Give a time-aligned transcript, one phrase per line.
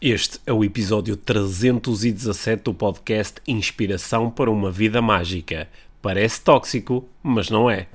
[0.00, 5.68] Este é o episódio 317 do podcast Inspiração para uma Vida Mágica.
[6.02, 7.88] Parece tóxico, mas não é.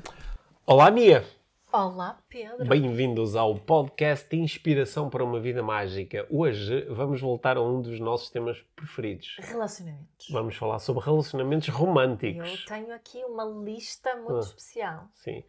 [0.65, 1.23] Olá, Mia!
[1.71, 2.65] Olá, Pedro!
[2.65, 6.25] Bem-vindos ao podcast Inspiração para uma Vida Mágica.
[6.29, 9.38] Hoje vamos voltar a um dos nossos temas preferidos.
[9.39, 10.27] Relacionamentos.
[10.31, 12.49] Vamos falar sobre relacionamentos românticos.
[12.49, 14.39] Eu tenho aqui uma lista muito Ah.
[14.39, 15.07] especial.
[15.13, 15.43] Sim.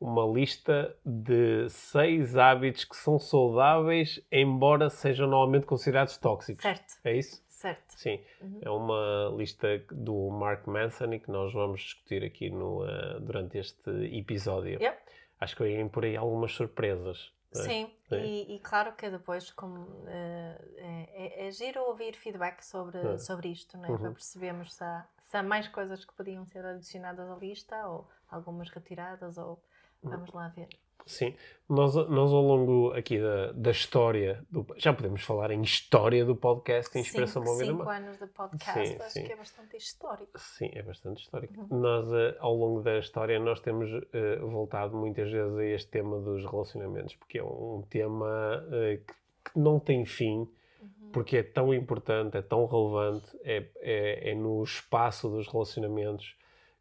[0.00, 6.62] Uma lista de seis hábitos que são saudáveis, embora sejam normalmente considerados tóxicos.
[6.62, 7.42] Certo, É isso?
[7.48, 7.94] certo.
[7.98, 8.20] Sim,
[8.62, 13.58] é uma lista do Mark Manson e que nós vamos discutir aqui no, eh, durante
[13.58, 14.80] este episódio.
[14.80, 14.98] Yep.
[15.40, 17.32] Acho que vêm por aí algumas surpresas.
[17.54, 17.64] não é?
[17.64, 18.24] Sim, É.
[18.24, 23.18] e, e claro que depois como, eh, é, é, é giro ouvir feedback sobre, É.
[23.18, 23.88] sobre isto, né?
[23.88, 23.98] Uhum.
[23.98, 28.06] para percebermos se há, se há mais coisas que podiam ser adicionadas à lista ou
[28.30, 29.56] algumas retiradas ou Uhum.
[30.02, 30.68] Vamos lá ver.
[31.06, 31.34] Sim,
[31.66, 36.36] nós, nós ao longo aqui da, da história, do, já podemos falar em história do
[36.36, 39.24] podcast Inspiração cinco, Boa Vida cinco anos de podcast, Sim, acho sim.
[39.24, 40.38] que é bastante histórico.
[40.38, 41.54] Sim, é bastante histórico.
[41.70, 41.80] Uhum.
[41.80, 46.20] Nós, eh, ao longo da história, nós temos eh, voltado muitas vezes a este tema
[46.20, 50.46] dos relacionamentos, porque é um tema eh, que, que não tem fim,
[50.80, 51.10] Uhum.
[51.10, 56.36] porque é tão importante, é tão relevante, é, é, é no espaço dos relacionamentos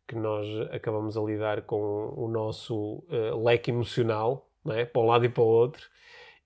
[0.07, 4.85] que nós acabamos a lidar com o nosso eh, leque emocional, não é?
[4.85, 5.85] para um lado e para o outro,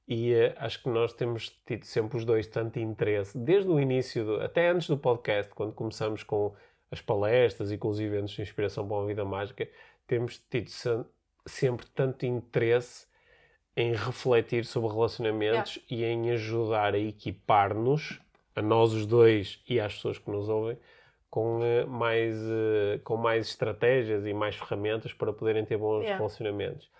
[0.08, 4.26] e eh, acho que nós temos tido sempre os dois tanto interesse, desde o início,
[4.26, 6.54] do- até antes do podcast, quando começamos com
[6.90, 9.70] as palestras e com os eventos de inspiração para uma vida mágica,
[10.08, 11.06] temos tido se-
[11.46, 13.06] sempre tanto interesse
[13.78, 18.20] em refletir sobre relacionamentos e em ajudar a equipar-nos,
[18.56, 20.78] a nós os dois e às pessoas que nos ouvem,
[21.32, 26.18] com, eh, mais, eh, com mais estratégias e mais ferramentas para poderem ter bons Yeah.
[26.18, 26.92] relacionamentos.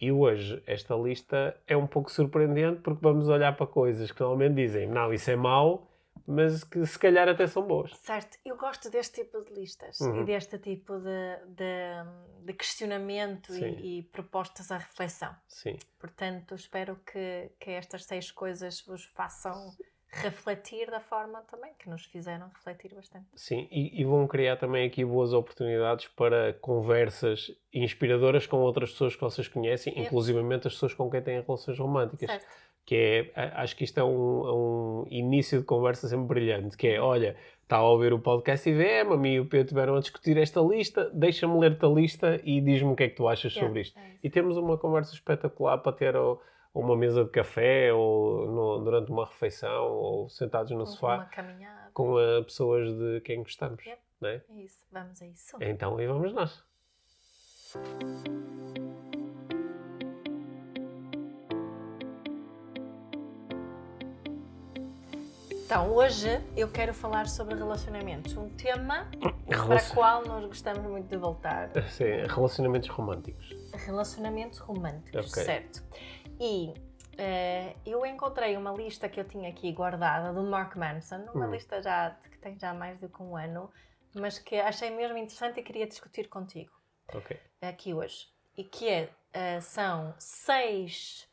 [0.00, 4.54] E hoje esta lista é um pouco surpreendente porque vamos olhar para coisas que normalmente
[4.54, 5.88] dizem não, isso é mau,
[6.26, 7.90] mas que se calhar até são boas.
[7.96, 10.22] Certo, eu gosto deste tipo de listas Uhum.
[10.22, 15.34] e deste tipo de, de, de questionamento e, e propostas à reflexão.
[15.48, 19.72] Sim, Portanto, espero que, que estas seis coisas vos façam
[20.12, 23.26] refletir da forma também que nos fizeram refletir bastante.
[23.34, 23.66] sim.
[23.70, 29.20] E, e vão criar também aqui boas oportunidades para conversas inspiradoras com outras pessoas que
[29.22, 30.06] vocês conhecem, Yeah.
[30.08, 32.28] inclusivamente as pessoas com quem têm relações românticas.
[32.30, 32.46] Certo.
[32.84, 34.08] que é, acho que isto é um,
[34.48, 38.68] é um início de conversa sempre brilhante, que é, olha, está a ouvir o podcast
[38.68, 42.40] IVM, a mim e o Pedro tiveram a discutir esta lista, deixa-me ler-te a lista
[42.42, 43.96] e diz-me o que é que tu achas Yeah, sobre isto.
[43.98, 44.02] é.
[44.22, 46.42] E temos uma conversa espetacular para ter ou,
[46.74, 51.30] ou uma mesa de café, ou no- durante uma refeição, ou sentados no Uma sofá,
[51.92, 54.00] com ah, pessoas de quem gostamos, Yep.
[54.20, 54.42] não é?
[54.48, 55.56] É isso, vamos a isso.
[55.60, 56.62] Então, e vamos nós.
[65.50, 69.08] Então, hoje eu quero falar sobre relacionamentos, um tema
[69.46, 71.70] para Relacion- o qual nós gostamos muito de voltar.
[71.88, 73.56] Sim, relacionamentos românticos.
[73.86, 75.44] Relacionamentos românticos, Ok.
[75.44, 75.82] certo.
[76.40, 76.74] E
[77.18, 81.50] eh, eu encontrei uma lista que eu tinha aqui guardada do Mark Manson, uma Hum.
[81.50, 83.70] lista já que tem já mais do que um ano,
[84.14, 86.72] mas que achei mesmo interessante e queria discutir contigo
[87.14, 87.38] Ok.
[87.60, 88.26] aqui hoje.
[88.56, 91.28] E que é, eh, são seis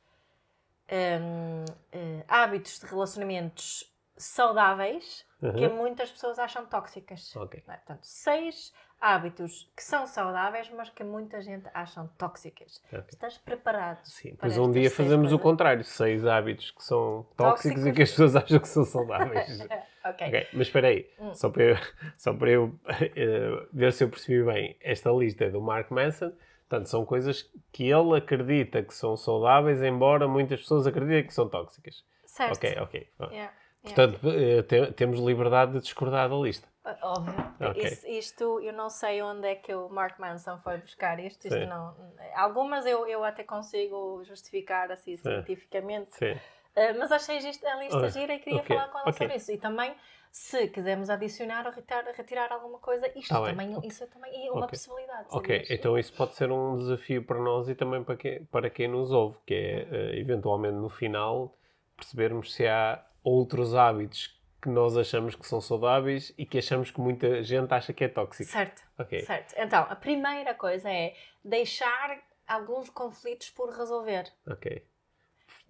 [0.91, 5.75] hum, eh, hábitos de relacionamentos saudáveis que Uhum.
[5.75, 7.33] muitas pessoas acham tóxicas.
[7.35, 7.63] Ok.
[7.66, 7.77] Não é?
[7.77, 12.81] Portanto, seis hábitos que são saudáveis, mas que muita gente acham tóxicas.
[12.91, 13.03] Ok.
[13.09, 13.99] Estás preparado?
[14.03, 15.83] Sim, pois um dia fazemos o contrário.
[15.83, 17.95] Seis hábitos que são tóxicos, e Tóxicos.
[17.95, 19.59] que as pessoas acham que são saudáveis.
[20.05, 20.27] ok.
[20.27, 21.09] ok, mas espera aí.
[21.19, 21.33] Hum.
[21.33, 21.75] Só para eu,
[22.17, 22.75] só para eu
[23.15, 24.77] eh, ver se eu percebi bem.
[24.81, 26.31] Esta lista é do Mark Manson.
[26.67, 31.49] Portanto, são coisas que ele acredita que são saudáveis, embora muitas pessoas acreditem que são
[31.49, 32.03] tóxicas.
[32.25, 32.53] Certo.
[32.57, 33.07] Ok, ok.
[33.21, 33.51] Yeah, yeah.
[33.81, 34.19] Portanto,
[34.67, 36.67] te- temos liberdade de discordar da lista.
[37.01, 37.33] Óbvio.
[37.61, 37.83] Ok.
[37.83, 41.45] Isso- isto, eu não sei onde é que o Mark Manson foi buscar isto.
[41.47, 41.66] isto Sim.
[41.66, 41.95] não,
[42.35, 46.16] algumas eu, eu até consigo justificar assim cientificamente.
[46.16, 46.33] Sim.
[46.33, 49.17] Uh, mas achei isto, a lista Ah, gira e queria ok, falar com ela ok.
[49.17, 49.52] sobre isso.
[49.52, 49.93] E também,
[50.31, 53.90] se quisermos adicionar ou retirar, retirar alguma coisa, isto bem, também, ok.
[53.90, 55.28] isso é também é uma possibilidade.
[55.31, 55.72] Ok, sabias?
[55.72, 59.11] então isso pode ser um desafio para nós e também para quem, para quem nos
[59.11, 61.55] ouve, que é, eh, eventualmente, no final,
[61.97, 67.00] percebermos se há outros hábitos que nós achamos que são saudáveis e que achamos que
[67.00, 68.52] muita gente acha que é tóxico.
[68.52, 69.53] Certo, Ok, certo.
[69.58, 74.32] Então, a primeira coisa é deixar alguns conflitos por resolver.
[74.47, 74.85] ok.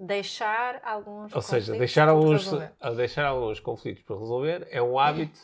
[0.01, 2.49] Deixar alguns Ou seja, deixar por alguns,
[2.95, 5.39] deixar alguns conflitos para resolver é um hábito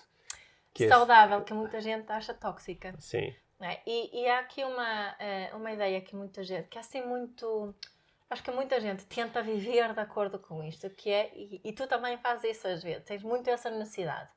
[0.74, 0.88] que é...
[0.88, 2.95] Saudável, que muita gente acha tóxica.
[2.98, 3.80] Sim, é?
[3.86, 7.74] E, e há aqui uma, eh, uma ideia que muita gente, que é assim muito
[8.30, 11.88] Acho que muita gente tenta viver de acordo com isto, que é, e, e tu
[11.88, 14.30] também fazes isso às vezes, tens muito essa necessidade,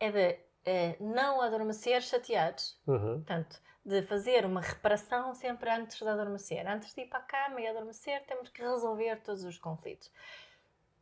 [0.00, 2.80] é de eh, não adormecer chateados.
[2.86, 3.14] Uhum.
[3.16, 6.66] Portanto, de fazer uma reparação sempre antes de adormecer.
[6.66, 10.12] Antes de ir para a cama e adormecer, temos que resolver todos os conflitos.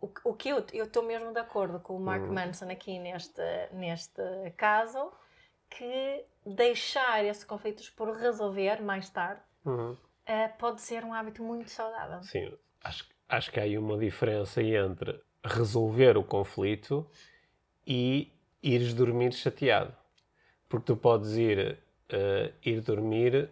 [0.01, 2.33] O, o que eu estou mesmo de acordo com o Mark Uhum.
[2.35, 3.43] Manson aqui neste,
[3.73, 4.23] neste
[4.57, 5.11] caso,
[5.69, 9.97] que deixar esses conflitos por resolver mais tarde Uhum.
[10.27, 12.23] Eh, pode ser um hábito muito saudável.
[12.23, 12.53] Sim,
[12.83, 17.09] acho, acho que há aí uma diferença entre resolver o conflito
[17.87, 18.33] e
[18.63, 19.95] ires dormir chateado.
[20.69, 21.79] Porque tu podes ir,
[22.09, 23.51] eh, ir dormir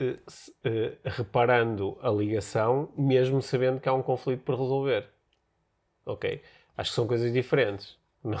[0.00, 5.08] eh, reparando a ligação, mesmo sabendo que há um conflito por resolver.
[6.06, 6.40] Ok?
[6.76, 7.98] Acho que são coisas diferentes.
[8.22, 8.38] Não,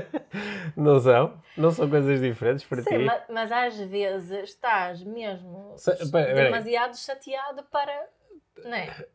[0.76, 1.42] não são?
[1.56, 3.04] Não são coisas diferentes para Sim, ti?
[3.04, 8.08] ma- mas, às vezes estás mesmo Se- demasiado chateado para.
[8.64, 9.06] Não é?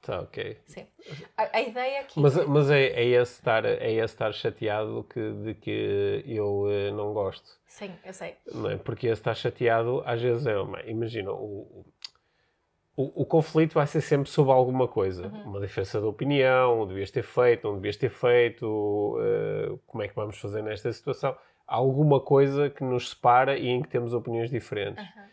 [0.00, 0.60] Tá, ok.
[0.66, 0.86] Sim.
[1.34, 2.20] A, a ideia aqui.
[2.20, 6.90] Mas, mas é, é, esse estar, é esse estar chateado que, de que eu eh,
[6.90, 7.48] não gosto.
[7.66, 8.36] Sim, eu sei.
[8.52, 8.76] Não é?
[8.76, 10.82] Porque esse estar chateado, às vezes é uma.
[10.82, 11.86] Imagina, o,
[12.96, 15.26] o, o conflito vai ser sempre sobre alguma coisa.
[15.44, 20.14] Uma diferença de opinião, devias ter feito, não devias ter feito, eh, como é que
[20.14, 21.36] vamos fazer nesta situação.
[21.66, 25.02] Há alguma coisa que nos separa e em que temos opiniões diferentes.
[25.02, 25.26] Aham.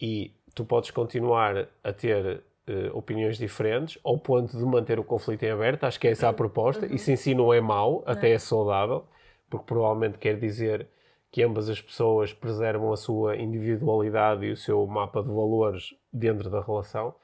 [0.00, 5.42] E tu podes continuar a ter eh, opiniões diferentes ao ponto de manter o conflito
[5.42, 5.84] em aberto.
[5.84, 6.86] Acho que essa é a proposta.
[6.86, 9.04] Isso em si não é mau, até é saudável,
[9.48, 10.86] porque provavelmente quer dizer
[11.30, 16.50] que ambas as pessoas preservam a sua individualidade e o seu mapa de valores dentro
[16.50, 17.14] da relação.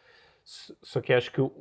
[0.45, 1.53] Só que acho que o,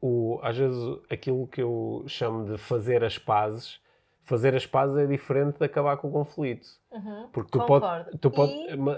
[0.00, 3.78] o- às vezes aquilo que eu chamo de fazer as pazes,
[4.22, 6.66] fazer as pazes é diferente de acabar com o conflito.
[6.90, 7.28] Uhum.
[7.32, 7.86] Porque tu Concordo.
[7.86, 8.52] pode, tu pode,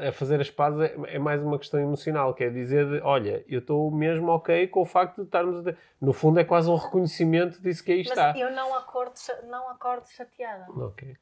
[0.06, 3.44] E- fazer as pazes é, é mais uma questão emocional, que é dizer, de, olha,
[3.48, 5.66] eu estou mesmo ok com o facto de estarmos...
[5.66, 8.38] a- No fundo é quase um reconhecimento disso que aí Mas está.
[8.38, 9.14] eu não acordo,
[9.48, 10.66] não acordo chateada.
[10.70, 11.16] Ok.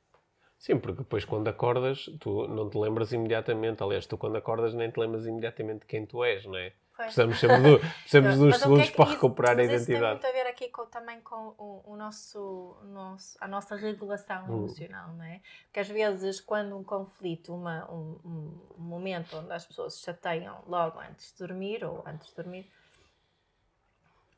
[0.62, 3.82] Sim, porque depois quando acordas, tu não te lembras imediatamente.
[3.82, 6.72] Aliás, tu quando acordas nem te lembras imediatamente de quem tu és, não é?
[6.96, 7.06] Pois.
[7.06, 9.96] Precisamos sempre do, precisamos dos é segundos que para isso- recuperar a mas Isso tem
[9.96, 10.20] identidade.
[10.22, 12.38] muito a ver aqui com- também com o, o nosso,
[12.80, 14.58] o nosso- a nossa regulação Hum.
[14.58, 15.40] emocional, não é?
[15.64, 20.02] Porque às vezes, quando um conflito, uma, um, um- um momento onde as pessoas se
[20.04, 22.70] chateiam logo antes de dormir ou antes de dormir,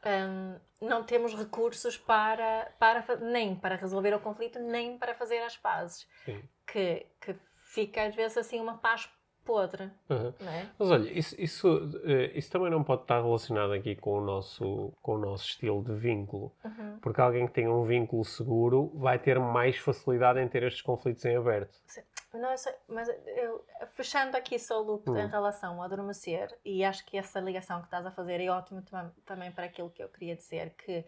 [0.06, 5.56] hum, não temos recursos para, para, nem para resolver o conflito, nem para fazer as
[5.56, 6.06] pazes.
[6.24, 6.42] Sim.
[6.66, 7.34] Que, que
[7.66, 9.08] fica às vezes assim uma paz
[9.44, 10.32] podre, Uhum.
[10.48, 10.66] é?
[10.78, 14.90] Mas olha, isso, isso, eh, isso também não pode estar relacionado aqui com o nosso,
[15.02, 16.50] com o nosso estilo de vínculo.
[16.64, 16.98] Uhum.
[17.02, 21.22] Porque alguém que tem um vínculo seguro vai ter mais facilidade em ter estes conflitos
[21.26, 21.78] em aberto.
[21.96, 22.04] Não,
[22.50, 25.16] eu sei, mas eu, fechando aqui só o loop Hum.
[25.18, 28.82] em relação ao adormecer, e acho que essa ligação que estás a fazer é ótima
[28.82, 31.04] tam- também para aquilo que eu queria dizer, que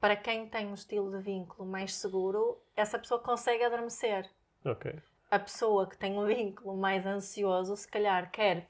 [0.00, 4.28] para quem tem um estilo de vínculo mais seguro, essa pessoa consegue adormecer.
[4.64, 4.98] Ok.
[5.30, 8.68] A pessoa que tem um vínculo mais ansioso, se calhar quer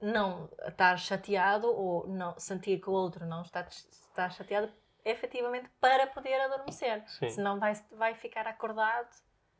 [0.00, 4.70] não estar chateado ou não sentir que o outro não está, está chateado,
[5.04, 7.02] efetivamente para poder adormecer.
[7.08, 7.28] Sim.
[7.30, 9.08] Senão vai, vai ficar acordado.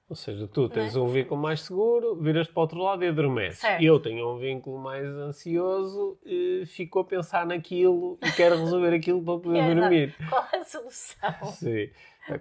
[0.09, 1.05] Ou seja, tu tens Não é?
[1.05, 3.59] um vínculo mais seguro, viras-te para o outro lado e adormeces.
[3.59, 3.83] Certo.
[3.83, 9.21] Eu tenho um vínculo mais ansioso, e fico a pensar naquilo e quero resolver aquilo
[9.23, 9.75] para poder Exato.
[9.81, 10.17] dormir.
[10.31, 11.47] Qual é a solução?
[11.47, 11.91] Sim,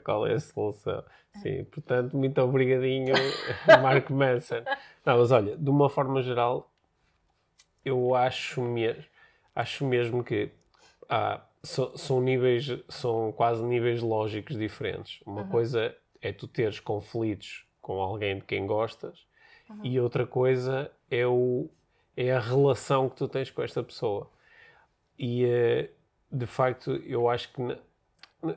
[0.03, 1.03] qual é a solução?
[1.41, 3.15] Sim, portanto, muito obrigadinho,
[3.81, 4.63] Mark Manson.
[5.05, 6.72] Não, mas olha, de uma forma geral,
[7.84, 9.03] eu acho mesmo,
[9.55, 10.50] acho mesmo que
[11.10, 15.19] ah, so- são níveis, são quase níveis lógicos diferentes.
[15.25, 15.95] Uma coisa
[16.27, 19.27] é tu teres conflitos com alguém de quem gostas
[19.84, 21.70] e outra coisa é, o,
[22.17, 24.29] é a relação que tu tens com esta pessoa.
[25.17, 25.89] E, eh,
[26.32, 27.62] de facto, eu acho que...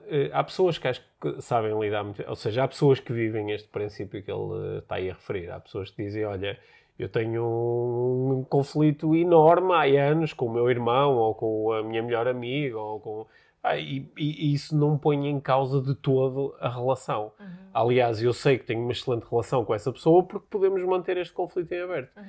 [0.08, 3.50] eh, há pessoas que acho que sabem lidar muito, ou seja, há pessoas que vivem
[3.52, 5.50] este princípio que ele eh, está aí a referir.
[5.50, 6.58] Há pessoas que dizem, olha,
[6.98, 12.02] eu tenho um conflito enorme há anos com o meu irmão, ou com a minha
[12.02, 13.26] melhor amiga, ou com...
[13.62, 17.32] Ah, e, e- e isso não põe em causa de todo a relação.
[17.40, 17.46] Uhum.
[17.74, 21.32] Aliás, eu sei que tenho uma excelente relação com essa pessoa porque podemos manter este
[21.34, 22.16] conflito em aberto.
[22.16, 22.24] Uhum.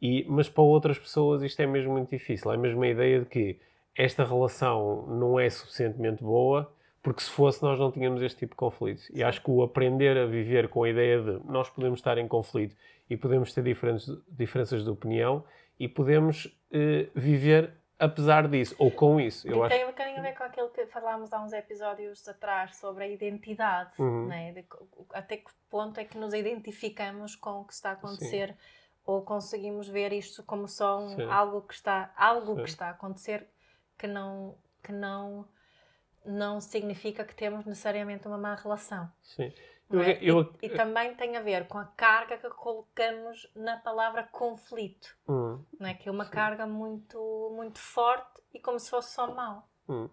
[0.00, 2.50] E, mas para outras pessoas isto é mesmo muito difícil.
[2.52, 3.58] É mesmo a ideia de que
[3.96, 6.70] esta relação não é suficientemente boa
[7.02, 9.08] porque se fosse nós não tínhamos este tipo de conflitos.
[9.10, 12.26] E acho que o aprender a viver com a ideia de nós podemos estar em
[12.28, 12.74] conflito
[13.10, 15.44] e podemos ter diferentes, diferenças de opinião
[15.78, 17.72] e podemos eh, viver
[18.04, 19.46] apesar disso ou com isso.
[19.48, 22.26] Eu e acho tem um bocadinho a ver com aquilo que falámos há uns episódios
[22.28, 24.26] atrás sobre a identidade, Uhum.
[24.26, 24.52] né?
[24.52, 24.64] De
[25.12, 28.56] até que ponto é que nos identificamos com o que está a acontecer
[29.04, 31.30] ou conseguimos ver isto como só um- Sim.
[31.30, 32.62] algo que está algo Sim.
[32.62, 33.48] que está a acontecer
[33.98, 35.46] que não que não,
[36.24, 39.10] não significa que temos necessariamente uma má relação.
[39.22, 39.52] Sim.
[39.90, 40.18] não Eu- é?
[40.22, 45.14] eu- e, e também tem a ver com a carga que colocamos na palavra conflito,
[45.28, 45.94] Hum, não é?
[45.94, 49.68] que é uma carga muito, muito forte e como se fosse só mau.
[49.88, 50.08] hum.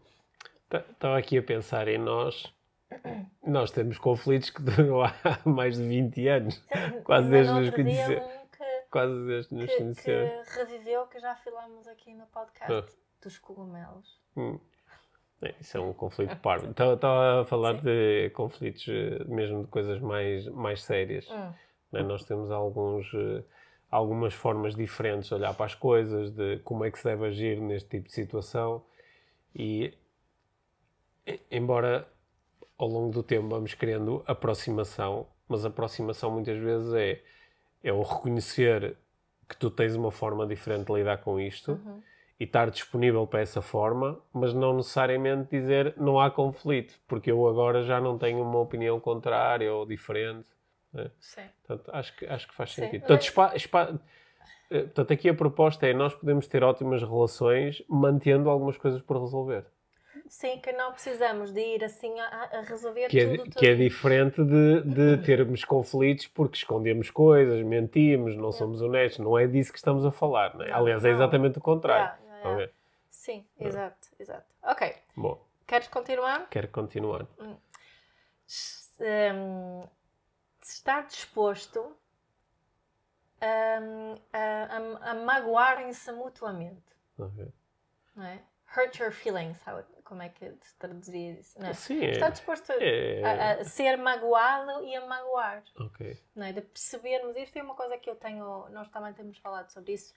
[0.67, 2.53] Tá- Estava aqui a pensar em nós.
[3.43, 5.13] Nós temos conflitos que duram há
[5.45, 6.61] mais de 20 anos.
[7.03, 10.43] Quase desde no nos conhecer- um que, Quase desde nos que, conhecer.
[10.43, 14.19] que reviveu, que já falámos aqui no podcast, dos cogumelos.
[14.35, 14.59] Hum.
[15.41, 16.69] É, isso é um conflito parvo.
[16.72, 17.84] Estava- Estava a falar Sim.
[17.84, 21.29] de conflitos eh, mesmo de coisas mais, mais sérias.
[21.29, 21.53] Hum,
[21.93, 22.03] né?
[22.03, 23.43] Nós temos alguns, eh,
[23.89, 27.60] algumas formas diferentes de olhar para as coisas, de como é que se deve agir
[27.62, 28.84] neste tipo de situação.
[29.55, 29.93] E,
[31.50, 32.08] embora
[32.77, 37.22] ao longo do tempo vamos querendo aproximação, mas aproximação muitas vezes é,
[37.84, 38.96] é o reconhecer
[39.48, 42.01] que tu tens uma forma diferente de lidar com isto uhum.
[42.39, 47.48] E estar disponível para essa forma, mas não necessariamente dizer não há conflito, porque eu
[47.48, 50.48] agora já não tenho uma opinião contrária ou diferente.
[51.19, 51.41] Sim.
[51.67, 53.01] Portanto, acho que, acho que faz Sim, sentido.
[53.05, 54.01] Portanto,
[54.72, 59.19] eh, portanto, aqui a proposta é nós podemos ter ótimas relações mantendo algumas coisas por
[59.19, 59.65] resolver.
[60.27, 63.55] Sim, que não precisamos de ir assim a, a resolver Que é, tudo, di- tudo.
[63.55, 69.24] que é diferente de, de termos conflitos porque escondemos coisas, mentimos, não somos honestos.
[69.25, 70.55] Não é disso que estamos a falar.
[70.62, 70.69] É?
[70.69, 71.15] Não, Aliás, é não.
[71.15, 72.17] exatamente o contrário.
[72.43, 72.74] A ver?
[73.10, 74.53] Sim, exato, exato.
[74.63, 76.48] Ok, Bom, queres continuar?
[76.50, 77.27] quero continuar.
[78.48, 78.89] S-
[79.34, 79.88] hum,
[80.62, 81.79] estar disposto
[83.41, 86.84] hum, a, a, a magoarem-se mutuamente,
[87.19, 87.51] a ver?
[88.15, 88.41] não é?
[88.75, 89.58] Hurt your feelings,
[90.03, 91.60] como é que se traduziria isso?
[91.60, 91.74] Não é?
[91.74, 92.12] Sim, é.
[92.12, 95.63] Estar disposto a, é- a- a ser magoado e a magoar.
[95.79, 96.15] Ok.
[96.36, 96.53] não é?
[96.53, 100.13] De percebermos isto é uma coisa que eu tenho, nós também temos falado sobre isso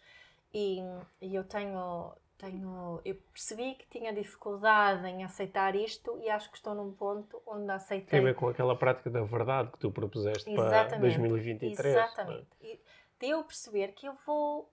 [0.53, 0.81] e,
[1.21, 6.57] e eu tenho, tenho, eu percebi que tinha dificuldade em aceitar isto e acho que
[6.57, 8.21] estou num ponto onde Tem a aceitei.
[8.21, 11.01] ver com aquela prática da verdade que tu propuseste para Exatamente.
[11.19, 11.95] 2023.
[11.95, 12.05] não é?
[12.05, 12.49] Exatamente.
[13.21, 14.71] De eu perceber que eu vou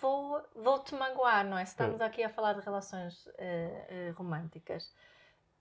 [0.00, 1.64] vou vou te magoar, não é?
[1.64, 4.92] Se estamos aqui a falar de relações eh, eh, românticas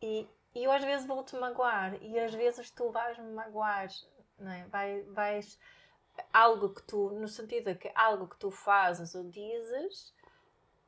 [0.01, 3.87] e, e eu às vezes vou te magoar e às vezes tu vais me magoar,
[4.39, 4.65] não é?
[4.67, 5.59] Vai, vais
[6.33, 10.13] algo que tu, no sentido de que algo que tu fazes ou dizes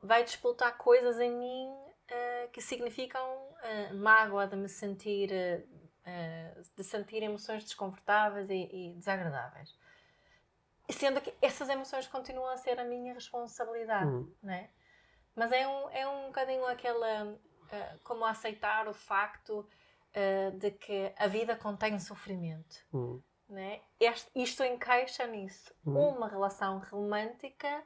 [0.02, 1.76] vai disputar coisas em mim
[2.08, 8.94] eh, que significam eh, mágoa de me sentir eh, de sentir emoções desconfortáveis e, e
[8.94, 9.76] desagradáveis.
[10.90, 14.32] Sendo que essas emoções continuam a ser a minha responsabilidade, Hum.
[14.42, 14.70] né?
[15.36, 17.38] Mas é um, é um bocadinho aquela.
[18.02, 19.68] como aceitar o facto
[20.58, 23.22] de que a vida contém sofrimento, Hum.
[23.48, 23.80] Né?
[23.98, 25.72] Este, isto encaixa nisso.
[25.86, 25.96] Hum.
[26.16, 27.82] Uma relação romântica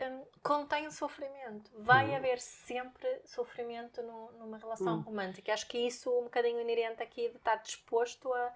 [0.00, 1.70] hum, contém sofrimento.
[1.76, 2.16] Vai Hum.
[2.16, 5.00] haver sempre sofrimento nu- numa relação Hum.
[5.02, 5.52] romântica.
[5.52, 8.52] Acho que isso um bocadinho inerente aqui de estar disposto a,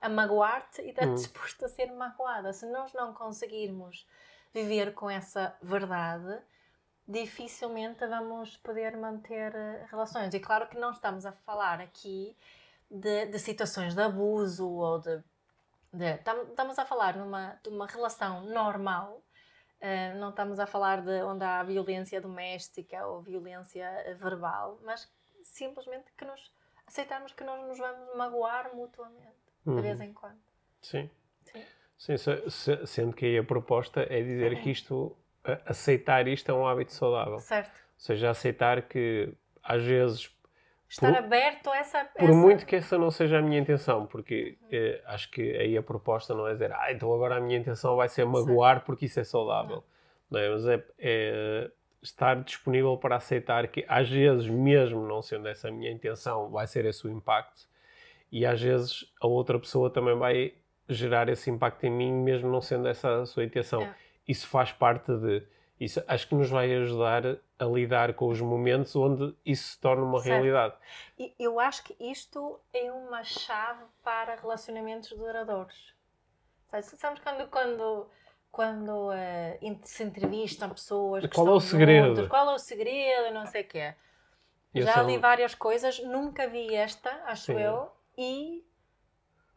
[0.00, 1.14] a magoar-te e estar Hum.
[1.14, 2.52] disposto a ser magoada.
[2.52, 4.06] Se nós não conseguirmos
[4.52, 6.42] viver com essa verdade,
[7.06, 10.32] dificilmente vamos poder manter eh, relações.
[10.34, 12.36] E claro que não estamos a falar aqui
[12.90, 15.22] de, de situações de abuso ou de.
[15.92, 19.22] De- tam- estamos a falar numa, de uma relação normal.
[19.82, 25.10] eh, não estamos a falar de onde há violência doméstica ou violência eh, verbal, mas
[25.42, 26.52] simplesmente que nos
[26.86, 29.24] aceitarmos que nós nos vamos magoar mutuamente
[29.64, 29.80] de Uhum.
[29.80, 30.38] vez em quando.
[30.82, 31.08] Sim.
[31.44, 31.64] Sim.
[31.96, 35.16] Sim, se- se- sendo que aí a proposta é dizer que isto,
[35.64, 37.34] aceitar isto é um hábito saudável.
[37.34, 37.72] Ou Certo?
[37.96, 39.32] seja, aceitar que
[39.62, 40.30] às vezes,
[40.90, 42.04] Estar Por- aberto a essa.
[42.04, 45.78] por essa- muito que essa não seja a minha intenção, porque eh, acho que aí
[45.78, 49.04] a proposta não é dizer, ah, então agora a minha intenção vai ser magoar porque
[49.06, 49.84] isso é saudável.
[50.28, 50.48] Não é?
[50.50, 51.70] Mas é, é
[52.02, 56.66] estar disponível para aceitar que às vezes, mesmo não sendo essa a minha intenção, vai
[56.66, 57.68] ser esse o impacto
[58.32, 60.54] e às vezes a outra pessoa também vai
[60.88, 63.82] gerar esse impacto em mim, mesmo não sendo essa a sua intenção.
[63.82, 63.94] É.
[64.26, 65.42] Isso faz parte de.
[65.80, 67.22] Isso acho que nos vai ajudar
[67.58, 70.34] a lidar com os momentos onde isso se torna uma Certo.
[70.34, 70.74] realidade.
[71.38, 75.94] Eu acho que isto é uma chave para relacionamentos duradouros.
[76.70, 78.06] Sabe- Sabes quando, quando,
[78.52, 79.10] quando
[79.62, 82.28] ent- se entrevistam pessoas que Qual é o segredo?
[82.28, 83.94] qual é o segredo não sei o quê.
[84.74, 87.58] Esse Já é li um- várias coisas, nunca vi esta, acho Sim.
[87.58, 88.64] eu, e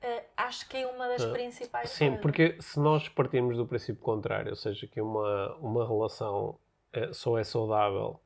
[0.03, 2.21] eh, acho que é uma das Ah, principais Sim, coisas.
[2.21, 6.59] porque se nós partirmos do princípio contrário, ou seja, que uma, uma relação
[6.91, 8.19] eh, só é saudável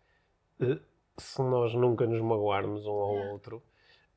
[0.59, 0.77] eh,
[1.17, 3.63] se nós nunca nos magoarmos um ao outro,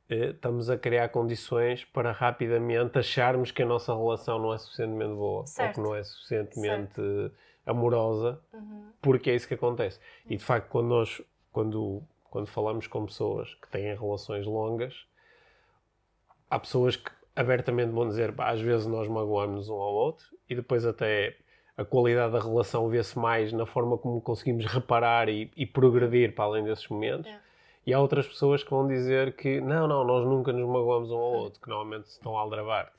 [0.09, 5.15] eh, estamos a criar condições para rapidamente acharmos que a nossa relação não é suficientemente
[5.15, 5.75] boa ou Certo.
[5.77, 7.31] que não é suficientemente eh,
[7.67, 8.91] amorosa, Uhum.
[9.01, 10.01] porque é isso que acontece.
[10.27, 15.07] E de facto, quando nós, quando, quando falamos com pessoas que têm relações longas,
[16.51, 20.85] há pessoas que abertamente vão dizer, às vezes nós magoamos um ao outro e depois
[20.85, 21.37] até
[21.77, 26.45] a qualidade da relação vê-se mais na forma como conseguimos reparar e, e progredir para
[26.45, 27.31] além desses momentos.
[27.31, 27.50] É.
[27.91, 31.17] E há outras pessoas que vão dizer que não, não, nós nunca nos magoamos um
[31.17, 32.93] ao outro, que normalmente estão a aldrabar.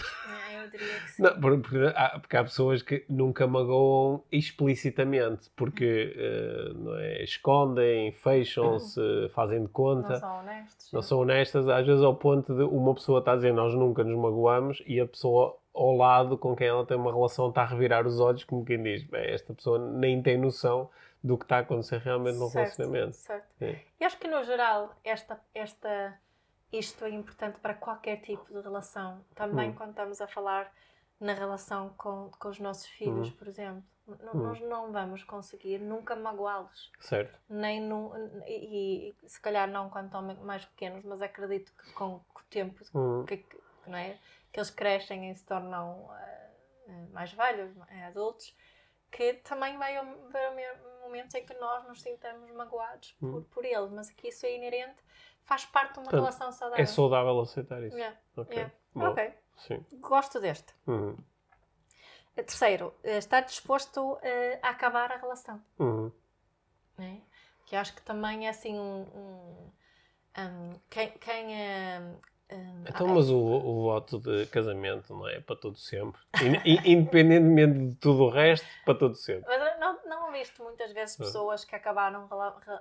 [0.51, 1.24] É, eu diria que sim.
[1.24, 8.12] Não, porque, há, porque, há, pessoas que nunca magoam explicitamente, porque uh, não é, escondem,
[8.12, 10.10] fecham-se, fazem de conta.
[10.10, 10.91] Não são honestos.
[10.91, 14.03] Não são honestas, às vezes ao ponto de uma pessoa estar a dizer nós nunca
[14.03, 17.65] nos magoamos e a pessoa ao lado com quem ela tem uma relação está a
[17.65, 20.89] revirar os olhos, como quem diz, esta pessoa nem tem noção
[21.24, 23.16] do que está a acontecer realmente no certo, relacionamento.
[23.16, 23.48] Certo.
[23.62, 23.82] É.
[24.00, 26.20] E acho que no geral esta, esta,
[26.72, 29.24] isto é importante para qualquer tipo de relação.
[29.36, 29.75] Também hum.
[29.75, 30.72] quando estamos a falar
[31.20, 33.36] na relação com, com os nossos filhos, hum.
[33.38, 33.84] por exemplo.
[34.08, 34.42] N hum.
[34.42, 36.92] Nós não vamos conseguir nunca magoá-los.
[37.00, 37.40] Certo.
[37.48, 38.12] Nem no,
[38.48, 42.84] e, e, se calhar não quando estão mais pequenos, mas acredito que com, o tempo
[42.96, 43.24] hum.
[43.25, 44.18] que, que, não é?
[44.51, 46.10] que eles crescem e se tornam
[46.88, 48.54] uh, mais velhos, é, adultos,
[49.10, 53.46] que também vai haver momentos em que nós nos sintamos magoados por, hum.
[53.51, 54.98] por eles, mas aqui isso é inerente,
[55.43, 56.84] faz parte de uma relação saudável.
[56.84, 57.96] É saudável aceitar isso.
[57.96, 58.17] Yeah.
[58.36, 58.55] Ok.
[58.55, 58.74] Yeah.
[58.96, 59.34] ok.
[59.58, 59.86] Sim.
[60.00, 60.74] Gosto deste.
[60.88, 61.17] Uhum.
[62.36, 64.20] Terceiro, estar disposto uh,
[64.62, 65.62] a acabar a relação.
[65.77, 66.12] Uhum.
[66.98, 67.17] É?
[67.65, 69.01] Que acho que também é assim um.
[69.13, 69.72] um,
[70.38, 72.20] um quem, quem uh,
[72.51, 73.15] Hum, então, okay.
[73.15, 76.20] mas o, o, voto de casamento não é para todo sempre?
[76.86, 79.46] Independentemente de tudo o resto, para todo sempre.
[79.48, 79.71] Mas
[80.31, 82.27] não, muitas vezes pessoas que acabaram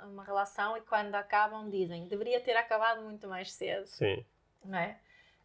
[0.04, 3.86] uma relação e quando acabam dizem deveria ter acabado muito mais cedo.
[3.86, 4.24] Sim.
[4.64, 4.98] Não é?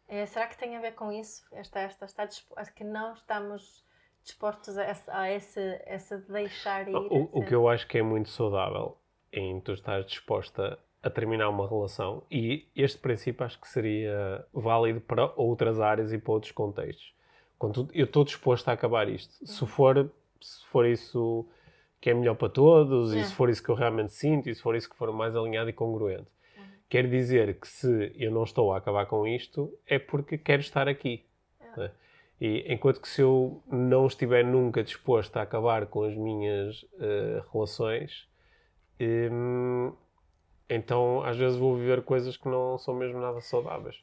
[0.08, 1.44] é será que tem a ver com isso?
[1.52, 2.26] Esta, esta está
[2.74, 3.84] que não estamos
[4.22, 6.94] dispostos a, essa, a esse, esse deixar ir?
[6.94, 8.98] O, o que eu acho que é muito saudável
[9.32, 15.00] em tu estar disposta a terminar uma relação e este princípio acho que seria válido
[15.00, 17.14] para outras áreas e para outros contextos.
[17.58, 19.68] Quando eu estou disposto a acabar isto, se uhum.
[19.68, 21.46] for, se for isso
[22.00, 23.20] que é melhor para todos é.
[23.20, 25.34] e se for isso que eu realmente sinto e se for isso que for mais
[25.34, 26.28] alinhado e congruente.
[26.56, 26.64] Uhum.
[26.88, 30.88] Quer dizer que se eu não estou a acabar com isto é porque quero estar
[30.88, 31.24] aqui.
[31.60, 31.80] É.
[31.80, 31.90] Né?
[32.40, 37.42] E enquanto que se eu não estiver nunca disposto a acabar com as minhas uh,
[37.50, 38.28] relações,
[39.00, 39.92] um,
[40.68, 44.00] então, às vezes vou viver coisas que não são mesmo nada saudáveis.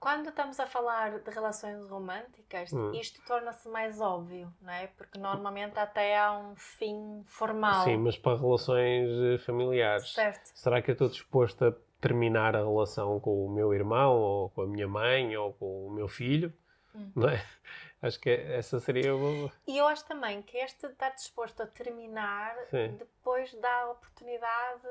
[0.00, 2.90] Quando estamos a falar de relações românticas, hum.
[2.94, 4.86] isto torna-se mais óbvio, não é?
[4.86, 7.84] Porque normalmente até há um fim formal.
[7.84, 10.14] Sim, mas para relações eh, familiares.
[10.14, 10.52] Certo.
[10.54, 14.62] Será que eu estou disposto a terminar a relação com o meu irmão, ou com
[14.62, 16.50] a minha mãe, ou com o meu filho?
[16.94, 17.12] Hum.
[17.14, 17.44] Não é?
[18.00, 19.52] Acho que essa seria uma...
[19.66, 22.96] E eu acho também que este estar disposto a terminar Sim.
[22.96, 24.86] depois dá a oportunidade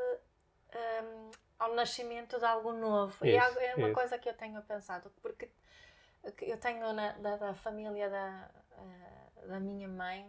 [0.76, 3.14] um, ao nascimento de algo novo.
[3.26, 3.94] Isso, e é uma isso.
[3.94, 5.52] coisa que eu tenho pensado, porque
[6.42, 10.26] eu tenho na, da, da família da, uh, da minha mãe,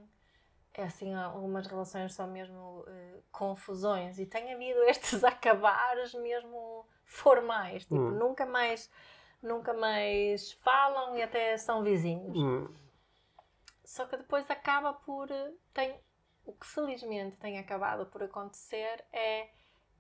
[0.75, 7.85] é assim, algumas relações são mesmo uh, confusões e tem havido estes acabares mesmo formais,
[7.85, 8.11] tipo, hum.
[8.11, 8.91] nunca mais
[9.43, 12.37] nunca mais falam e até são vizinhos.
[12.37, 12.69] Hum.
[13.85, 15.99] Só que depois acaba por eh, tem
[16.45, 19.49] o que felizmente tem acabado por acontecer é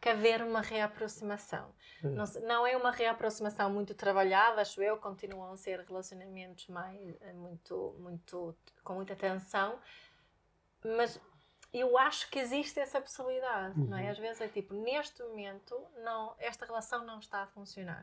[0.00, 1.72] que haver uma reaproximação.
[2.02, 2.08] É.
[2.08, 7.32] Não, não, é uma reaproximação muito trabalhada, acho eu, continuam a ser relacionamentos mais, eh,
[7.34, 9.78] muito, muito, com muita tensão,
[10.82, 11.20] mas
[11.72, 13.86] eu acho que existe essa possibilidade, uhum.
[13.86, 14.04] não é?
[14.04, 14.10] Uhum.
[14.10, 18.02] Às vezes é tipo, neste momento, não, esta relação não está a funcionar.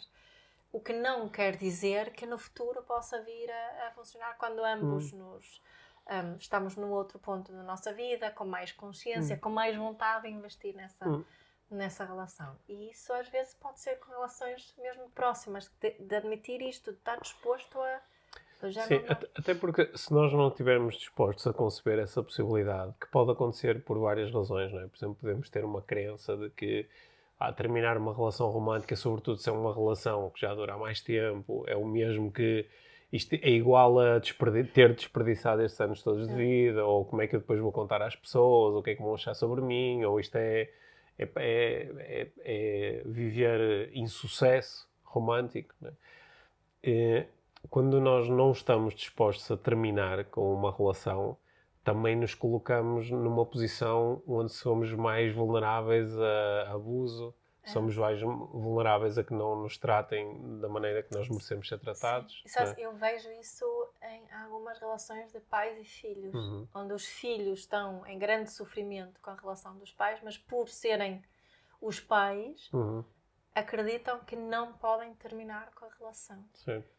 [0.71, 5.11] O que não quer dizer que no futuro possa vir a, a funcionar quando ambos
[5.11, 5.33] uhum.
[5.33, 5.61] nos...
[6.09, 9.41] Um, estamos num outro ponto da nossa vida, com mais consciência, uhum.
[9.41, 11.25] com mais vontade de investir nessa, uhum
[11.69, 12.55] nessa relação.
[12.67, 16.97] E isso às vezes pode ser com relações mesmo próximas, de, de admitir isto, de
[16.97, 18.01] estar disposto a.
[18.87, 19.17] Sim, não...
[19.37, 23.99] até porque se nós não estivermos dispostos a conceber essa possibilidade, que pode acontecer por
[23.99, 24.87] várias razões, não é?
[24.87, 26.89] Por exemplo, podemos ter uma crença de que
[27.39, 31.63] a terminar uma relação romântica, sobretudo se é uma relação que já dura mais tempo,
[31.67, 32.67] é o mesmo que
[33.13, 37.27] isto é igual a desperdi ter desperdiçado estes anos todos de vida, ou como é
[37.27, 39.61] que eu depois vou contar às pessoas, ou o que é que vão achar sobre
[39.61, 40.69] mim, ou isto é
[41.17, 45.73] é, é, é, é viver insucesso romântico.
[45.81, 45.91] Né?
[47.69, 51.37] quando nós não estamos dispostos a terminar com uma relação,
[51.83, 57.46] também nos colocamos numa posição onde somos mais vulneráveis a abuso, é.
[57.71, 62.43] Somos mais vulneráveis a que não nos tratem da maneira que nós merecemos ser tratados.
[62.55, 62.75] Né?
[62.77, 63.65] Eu vejo isso
[64.01, 66.67] em algumas relações de pais e filhos, uhum.
[66.73, 71.23] onde os filhos estão em grande sofrimento com a relação dos pais, mas por serem
[71.81, 73.03] os pais Uhum.
[73.53, 76.43] acreditam que não podem terminar com a relação.
[76.53, 76.96] Certo.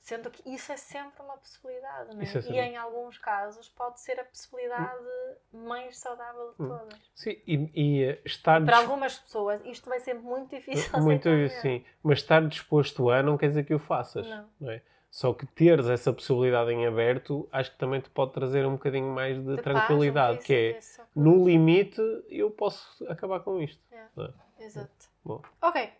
[0.00, 2.24] Sendo que isso é sempre uma possibilidade, não é?
[2.24, 5.04] Isso é E em alguns casos pode ser a possibilidade
[5.52, 6.68] mais saudável de Hum.
[6.68, 7.10] todas.
[7.14, 11.60] Sim, e, e, eh, estar Para algumas pessoas isto vai ser muito difícil muito isso,
[11.60, 14.26] sim, mas estar disposto a não quer dizer que o faças,
[14.60, 14.70] Não.
[14.70, 14.80] é?
[15.10, 19.08] Só que teres essa possibilidade em aberto, acho que também te pode trazer um bocadinho
[19.12, 21.08] mais de, De paz, tranquilidade, não que é coisa.
[21.16, 23.82] no limite eu posso acabar com isto.
[23.90, 24.64] É, não é?
[24.64, 25.08] Exato.
[25.24, 25.42] Bom.
[25.62, 25.90] Ok.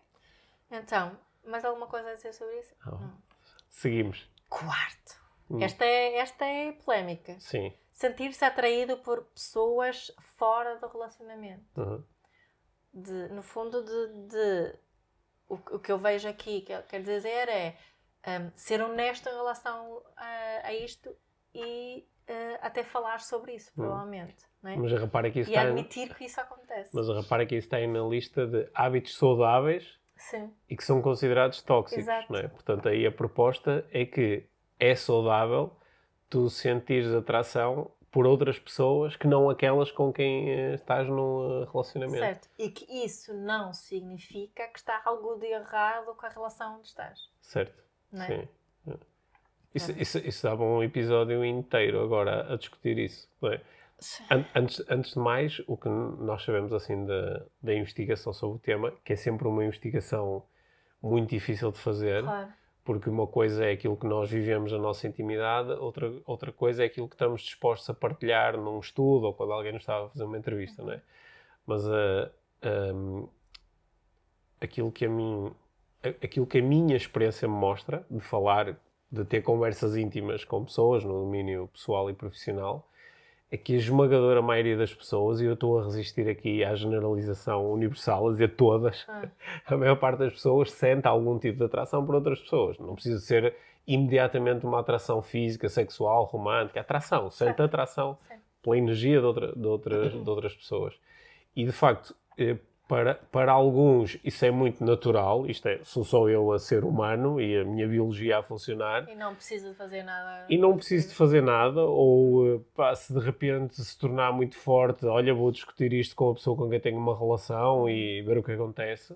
[0.69, 2.75] Então, mais alguma coisa a dizer sobre isso?
[2.85, 3.26] Não.
[3.69, 4.29] Seguimos.
[4.49, 5.15] Quarto.
[5.49, 5.61] Hum.
[5.61, 7.39] Esta é, esta é polémica.
[7.39, 7.73] Sim.
[7.93, 11.63] Sentir-se atraído por pessoas fora do relacionamento.
[11.75, 12.03] Uhum.
[12.93, 14.75] De, no fundo, de, de-
[15.49, 17.77] o, o que eu vejo aqui, que eu quero dizer é
[18.27, 21.15] hum, ser honesto em relação a, a isto
[21.53, 23.83] e eh, até falar sobre isso, Hum.
[23.83, 24.45] provavelmente.
[24.61, 24.75] Não é?
[24.75, 26.89] Mas repara que isso E está, em- admitir que isso acontece.
[26.93, 31.01] mas repara que isso está aí na lista de hábitos saudáveis Sim, e que são
[31.01, 32.31] considerados tóxicos, Exato.
[32.31, 32.47] não é?
[32.47, 34.45] Portanto, aí a proposta é que
[34.79, 35.75] é saudável
[36.29, 41.67] tu sentires atração por outras pessoas que não aquelas com quem eh, estás num eh,
[41.71, 42.17] relacionamento.
[42.17, 42.49] certo.
[42.57, 47.19] E que isso não significa que está algo de errado com a relação onde estás.
[47.41, 47.83] Certo.
[48.11, 48.27] Não é?
[48.27, 48.47] Sim.
[48.87, 48.93] É.
[49.75, 53.29] Isso, isso, isso dava um episódio inteiro agora a discutir isso.
[53.41, 53.61] não é?
[54.29, 58.59] An- Antes, antes de mais, o que nós sabemos assim da, da investigação sobre o
[58.59, 60.43] tema, que é sempre uma investigação
[61.01, 62.49] muito difícil de fazer, Claro.
[62.85, 66.85] porque uma coisa é aquilo que nós vivemos na nossa intimidade, outra, outra coisa é
[66.85, 70.23] aquilo que estamos dispostos a partilhar num estudo ou quando alguém nos está a fazer
[70.23, 71.01] uma entrevista, não é?
[71.65, 72.31] Mas ah,
[72.63, 73.27] ahm,
[74.61, 75.51] aquilo que a mim
[76.23, 78.77] aquilo que a minha experiência me mostra de falar,
[79.11, 82.87] de ter conversas íntimas com pessoas no domínio pessoal e profissional,
[83.49, 87.71] é que a esmagadora maioria das pessoas, e eu estou a resistir aqui à generalização
[87.71, 89.27] universal, a dizer todas, Ah.
[89.65, 92.77] a maior parte das pessoas sente algum tipo de atração por outras pessoas.
[92.77, 93.55] Não precisa ser
[93.87, 96.81] imediatamente uma atração física, sexual, romântica.
[96.81, 97.29] Atração.
[97.31, 97.63] Sente Certo.
[97.63, 98.41] atração Certo.
[98.61, 100.93] pela energia de, outra- de outras, de outras pessoas.
[101.55, 105.45] E, de facto, eh, para, para alguns isso é muito natural.
[105.45, 109.07] Isto é, sou só eu a ser humano e a minha biologia a funcionar.
[109.09, 110.45] E não precisa de fazer nada.
[110.49, 115.05] E não preciso de fazer nada, ou pá, se de repente se tornar muito forte,
[115.05, 118.43] olha, vou discutir isto com a pessoa com quem tenho uma relação e ver o
[118.43, 119.15] que acontece.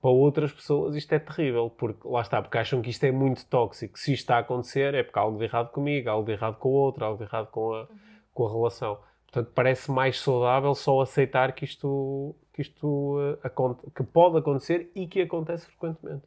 [0.00, 3.46] Para outras pessoas isto é terrível, porque lá está, porque acham que isto é muito
[3.46, 3.98] tóxico.
[3.98, 6.32] Se isto está a acontecer é porque há algo de errado comigo, há algo de
[6.32, 7.88] errado com o outro, há algo de errado com a,
[8.34, 8.98] com a relação.
[9.34, 13.50] Portanto, parece mais saudável só aceitar que isto, que isto eh,
[13.94, 16.26] que pode acontecer e que acontece frequentemente.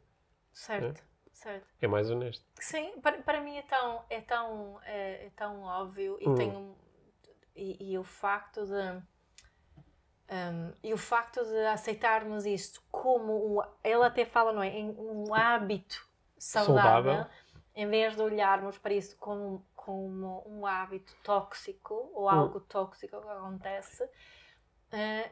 [0.52, 1.66] Certo, certo.
[1.80, 2.44] É mais honesto.
[2.60, 6.34] Sim, para, para mim é tão, é tão, é, é tão óbvio e Hum.
[6.36, 6.76] tenho
[7.56, 9.02] e, e o facto de
[10.30, 14.90] hum, e o facto de aceitarmos isto como um, ele até fala não é em
[14.90, 16.06] um hábito
[16.38, 17.26] saudável, Saudável.
[17.74, 22.12] em vez de olharmos para isso como como um hábito tóxico Hum.
[22.14, 24.08] ou algo tóxico que acontece
[24.92, 25.30] eh,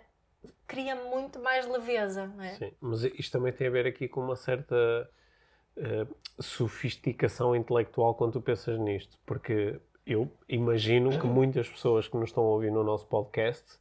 [0.67, 2.55] cria muito mais leveza, não é?
[2.55, 5.09] Sim, mas isto também tem a ver aqui com uma certa
[5.77, 6.07] eh,
[6.41, 12.45] sofisticação intelectual quando tu pensas nisto, porque eu imagino que muitas pessoas que nos estão
[12.45, 13.79] a ouvir no nosso podcast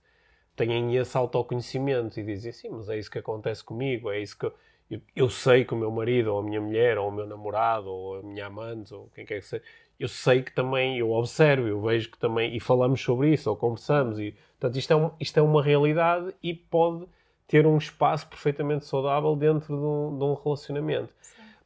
[0.56, 4.45] têm esse autoconhecimento e dizem sim, mas é isso que acontece comigo, é isso que
[4.45, 4.54] eu,
[4.89, 7.89] eu, eu sei que o meu marido, ou a minha mulher, ou o meu namorado,
[7.89, 9.63] ou a minha amante, ou quem quer que seja,
[9.99, 13.55] eu sei que também, eu observo, eu vejo que também, e falamos sobre isso, ou
[13.55, 17.05] conversamos, e portanto isto é, um, isto é uma realidade e pode
[17.47, 21.13] ter um espaço perfeitamente saudável dentro de um, de um relacionamento.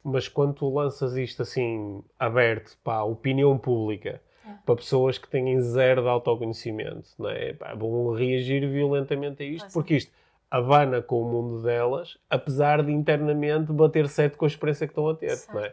[0.04, 4.52] Mas quando tu lanças isto assim, aberto para a opinião pública, É.
[4.64, 7.52] para pessoas que têm zero de autoconhecimento, não é?
[7.52, 9.74] Pá, vão reagir violentamente a isto, Pois é.
[9.74, 10.12] porque isto
[10.50, 15.08] abana com o mundo delas, apesar de internamente bater certo com a experiência que estão
[15.08, 15.72] a ter, não é?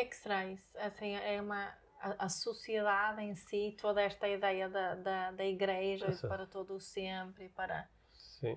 [0.00, 0.04] Yeah.
[0.04, 0.66] Porquê que será isso?
[0.78, 1.68] Assim, é uma,
[2.00, 6.28] a, a sociedade em si, toda esta ideia da, da, da igreja Exato.
[6.28, 8.56] para todo o sempre, para Sim.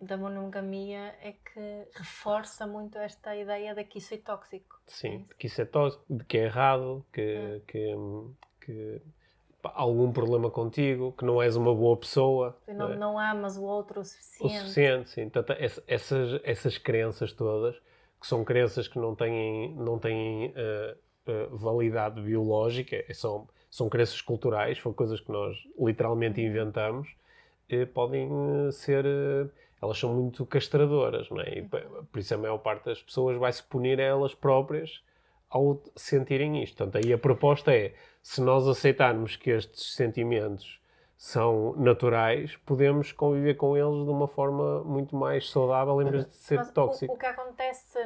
[0.00, 4.80] da monogamia, é que reforça muito esta ideia de que isso é tóxico.
[4.86, 7.60] Sim, É que isso é tóxico, de que é errado, que, É.
[7.66, 7.94] que,
[8.64, 9.02] que
[9.62, 12.56] algum problema contigo, que não és uma boa pessoa.
[12.66, 12.96] Não, não é?
[12.96, 14.58] não amas o outro o O suficiente.
[14.60, 15.28] suficiente, sim.
[15.28, 17.76] Portanto, essa- essas, essas crenças todas,
[18.20, 23.88] que são crenças que não têm, não têm eh, eh, validade biológica, é só- são
[23.88, 27.08] crenças culturais, são coisas que nós literalmente inventamos,
[27.94, 28.28] podem
[28.68, 29.04] eh, ser.
[29.82, 31.58] elas são muito castradoras, não é?
[31.58, 35.02] E, por isso a maior parte das pessoas vai se punir a elas próprias
[35.48, 36.76] ao sentirem isto.
[36.76, 40.79] Portanto, aí a proposta é: se nós aceitarmos que estes sentimentos
[41.20, 46.34] são naturais, podemos conviver com eles de uma forma muito mais saudável em vez de
[46.34, 47.12] ser Mas tóxico.
[47.12, 47.98] O, o que acontece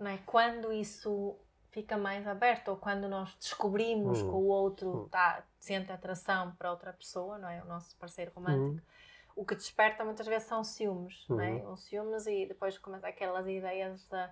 [0.00, 1.34] é, quando isso
[1.70, 4.28] fica mais aberto ou quando nós descobrimos Hum.
[4.28, 5.08] que o outro Hum.
[5.08, 7.62] tá, sente atração para outra pessoa, não é?
[7.62, 8.76] O nosso parceiro romântico.
[8.76, 8.80] Hum.
[9.34, 11.66] O que desperta muitas vezes são ciúmes, não é?
[11.68, 14.30] Os ciúmes e depois começa aquelas ideias da,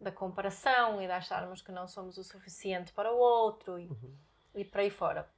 [0.00, 4.14] da comparação e de acharmos que não somos o suficiente para o outro e, Uhum.
[4.54, 5.28] e por aí fora.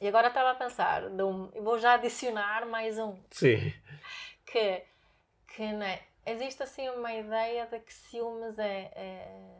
[0.00, 3.72] E agora estava a pensar, um, vou já adicionar mais um, Sim.
[4.44, 4.82] que,
[5.46, 9.58] que né, existe assim uma ideia de que ciúmes é, é,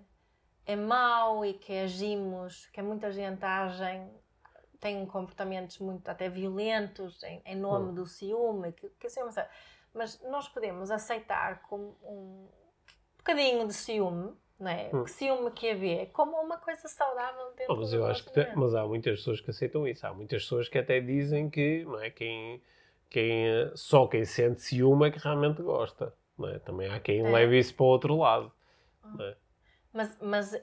[0.66, 3.84] é mau e que agimos, que muita gente age,
[4.80, 7.94] tem comportamentos muito até violentos em, em nome Hum.
[7.94, 9.48] do ciúme, que, que ciúme, sabe?
[9.94, 12.48] mas nós podemos aceitar como um
[13.18, 14.90] bocadinho de ciúme, não é?
[14.92, 15.04] Hum.
[15.04, 18.46] Que ciúme que havia, como uma coisa saudável dentro Oh, mas eu acho que tem-
[18.54, 20.06] mas há muitas pessoas que aceitam isso.
[20.06, 22.62] Há muitas pessoas que até dizem que não é quem,
[23.10, 26.14] quem eh, só quem sente ciúme é que realmente gosta.
[26.38, 26.58] Não é?
[26.60, 27.30] Também há quem É.
[27.30, 28.52] leve isso para o outro lado.
[29.04, 29.36] não é?
[29.92, 30.62] Mas, mas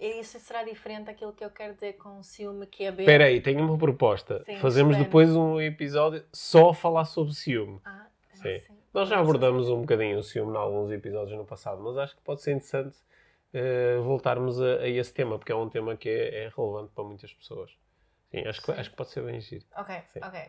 [0.00, 3.02] isso será diferente daquilo que eu quero dizer com ciúme que é haver.
[3.02, 4.42] Espera aí, tenho uma proposta.
[4.44, 7.80] Sim, Fazemos depois um episódio só a falar sobre ciúme.
[7.84, 8.52] Ah, é Sim.
[8.54, 8.74] assim.
[8.94, 12.22] Nós já abordamos um bocadinho o ciúme em alguns episódios no passado, mas acho que
[12.22, 12.96] pode ser interessante
[13.54, 17.04] eh, voltarmos a, a esse tema, porque é um tema que é, é relevante para
[17.04, 17.70] muitas pessoas.
[18.30, 18.80] Sim, acho que, Sim.
[18.80, 19.64] acho que pode ser bem giro.
[19.76, 20.20] Ok, Sim.
[20.22, 20.40] ok.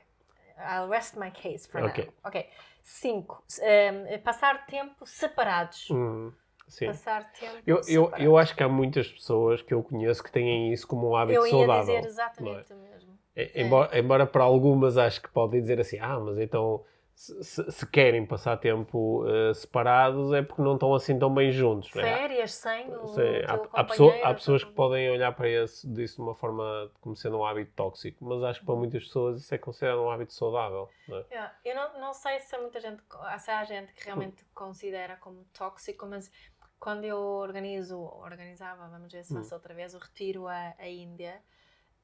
[0.58, 2.04] I'll rest my case for Ok.
[2.06, 2.14] now.
[2.24, 2.50] Ok.
[2.82, 3.44] Cinco.
[3.62, 5.90] ehm, passar tempo separados.
[5.90, 6.32] Hum,
[6.68, 6.86] sim.
[6.88, 8.20] Passar tempo Eu, eu, separados.
[8.26, 11.40] eu acho que há muitas pessoas que eu conheço que têm isso como um hábito
[11.40, 11.96] Eu ia saudável.
[11.96, 13.20] dizer exatamente o mesmo.
[13.36, 16.84] E- Embora, embora para algumas acho que podem dizer assim, ah, mas então
[17.16, 21.96] se, se- querem passar tempo eh, separados é porque não estão assim tão bem juntos.
[21.96, 22.02] é?
[22.02, 26.18] Férias sem o Sim, há, há, pessoa- há pessoas que podem olhar para esse, disso
[26.18, 29.54] de uma forma como sendo um hábito tóxico, mas acho que para muitas pessoas isso
[29.56, 30.94] é considerado um hábito saudável.
[31.08, 31.26] Não é?
[31.32, 33.02] Yeah, Eu não, não sei se há muita gente,
[33.40, 36.32] se há gente que realmente considera como tóxico, mas
[36.80, 39.38] quando eu organizo, organizava, vamos ver se Hum.
[39.40, 41.42] faço outra vez, o retiro à, à Índia,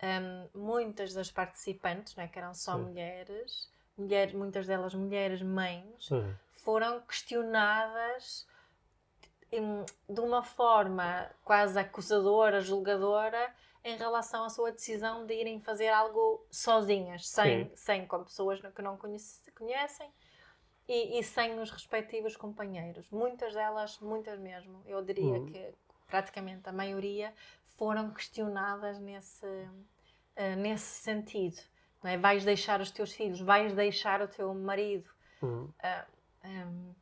[0.04, 2.80] hum, muitas das participantes, não é, que eram só Sim.
[2.80, 3.72] mulheres,
[4.02, 8.48] mulheres, muitas delas mulheres mães, Hum, foram questionadas
[9.52, 15.90] em- de uma forma quase acusadora, julgadora, em relação à sua decisão de irem fazer
[15.90, 17.76] algo sozinhas, sem, Sim.
[17.76, 20.10] sem com pessoas que não conhece- conhecem
[20.88, 23.10] e, e sem os respectivos companheiros.
[23.10, 25.46] Muitas delas, muitas mesmo, eu diria Uhum.
[25.48, 25.74] que
[26.08, 27.34] praticamente a maioria
[27.78, 29.48] foram questionadas nesse,
[30.36, 31.60] eh, nesse sentido.
[32.04, 32.18] Não é?
[32.18, 35.10] Vais deixar os teus filhos, vais deixar o teu marido.
[35.44, 35.70] hum.
[36.44, 36.94] Hum,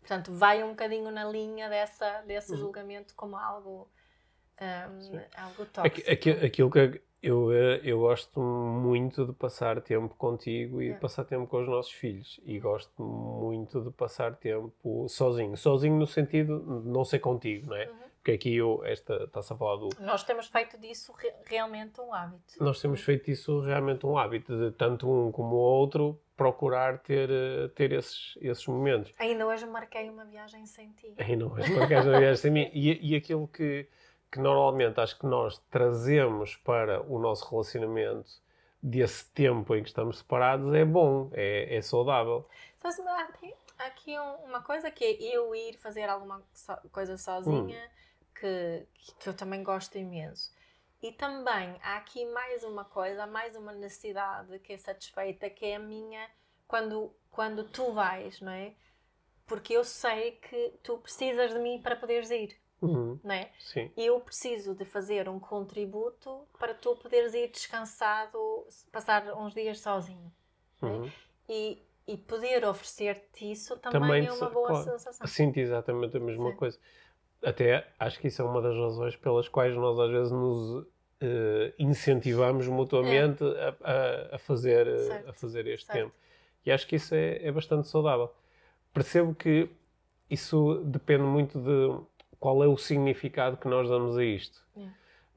[0.00, 2.58] portanto, vai um bocadinho na linha dessa, desse Uhum.
[2.58, 3.88] julgamento como algo,
[5.00, 5.20] Sim.
[5.36, 6.10] algo tóxico.
[6.10, 11.00] aqui- aquilo que eu, eu gosto muito de passar tempo contigo e de Yeah.
[11.00, 12.38] passar tempo com os nossos filhos.
[12.44, 15.56] E gosto muito de passar tempo sozinho.
[15.56, 17.86] Sozinho no sentido de não ser contigo, não é?
[17.88, 17.94] Uhum.
[18.24, 22.14] Porque aqui eu, esta, está-se a falar do, Nós temos feito disso re- realmente um
[22.14, 22.54] hábito.
[22.58, 27.28] Nós temos feito isso realmente um hábito, de tanto um como o outro procurar ter,
[27.30, 29.12] eh, ter esses, esses momentos.
[29.18, 31.12] Ainda hoje marquei uma viagem sem ti.
[31.18, 32.70] E não és uma viagem sem mim.
[32.72, 33.86] E, e aquilo que,
[34.32, 38.42] que normalmente acho que nós trazemos para o nosso relacionamento
[38.82, 42.48] desse tempo em que estamos separados é bom, é, é saudável.
[42.80, 43.28] Sabes, há
[43.86, 46.42] aqui, um- uma coisa que é eu ir fazer alguma
[46.90, 47.94] coisa sozinha Hum.
[48.34, 48.86] Que,
[49.18, 50.52] que eu também gosto imenso.
[51.02, 55.76] E também há aqui mais uma coisa, mais uma necessidade que é satisfeita, que é
[55.76, 56.28] a minha
[56.66, 58.74] quando, quando tu vais, não é?
[59.46, 63.50] Porque eu sei que tu precisas de mim para poderes ir, Uhum, não é?
[63.58, 63.90] sim.
[63.96, 69.80] E eu preciso de fazer um contributo para tu poderes ir descansado, passar uns dias
[69.80, 70.32] sozinho.
[70.82, 71.10] Uhum.
[71.48, 74.84] E, e poder oferecer-te isso também, Também é uma boa claro.
[74.84, 75.26] sensação.
[75.26, 76.56] Sinto exatamente a mesma Sim.
[76.56, 76.78] coisa.
[77.44, 80.86] Até acho que isso é uma das razões pelas quais nós às vezes nos
[81.20, 85.98] eh, incentivamos mutuamente a, a- a fazer, eh, Certo, a fazer este certo.
[85.98, 86.14] tempo.
[86.66, 88.30] E acho que isso é, é bastante saudável.
[88.92, 89.68] Percebo que
[90.30, 91.94] isso depende muito de
[92.40, 94.62] qual é o significado que nós damos a isto.
[94.76, 94.86] É.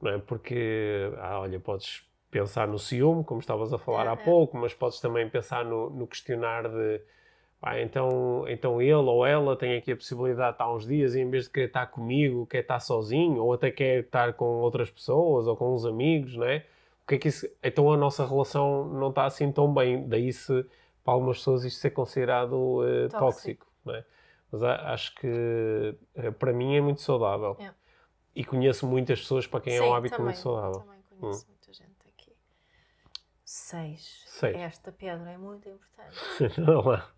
[0.00, 0.18] Não é?
[0.18, 4.16] Porque, ah, olha, podes pensar no ciúme, como estavas a falar É, há é.
[4.16, 7.00] pouco, mas podes também pensar no, no questionar de
[7.60, 11.20] pá, então, então ele ou ela tem aqui a possibilidade de estar uns dias e
[11.20, 14.90] em vez de querer estar comigo, quer estar sozinho, ou até quer estar com outras
[14.90, 16.64] pessoas ou com uns amigos, não é?
[17.04, 17.48] O que é que isso...
[17.62, 20.06] Então a nossa relação não está assim tão bem.
[20.08, 20.64] Daí se
[21.02, 23.18] para algumas pessoas isto ser considerado eh, Tóxico.
[23.64, 24.04] tóxico, não é?
[24.52, 27.56] Mas a- acho que eh, para mim é muito saudável.
[27.58, 27.70] É.
[28.36, 30.80] E conheço muitas pessoas para quem é um Sim, hábito também, muito saudável.
[30.80, 30.84] Hum.
[30.84, 31.57] Também conheço muita gente aqui.
[33.50, 34.24] Seis.
[34.26, 34.54] Seis.
[34.56, 36.18] Esta, Pedro, é muito importante.
[36.60, 37.10] Então, lá.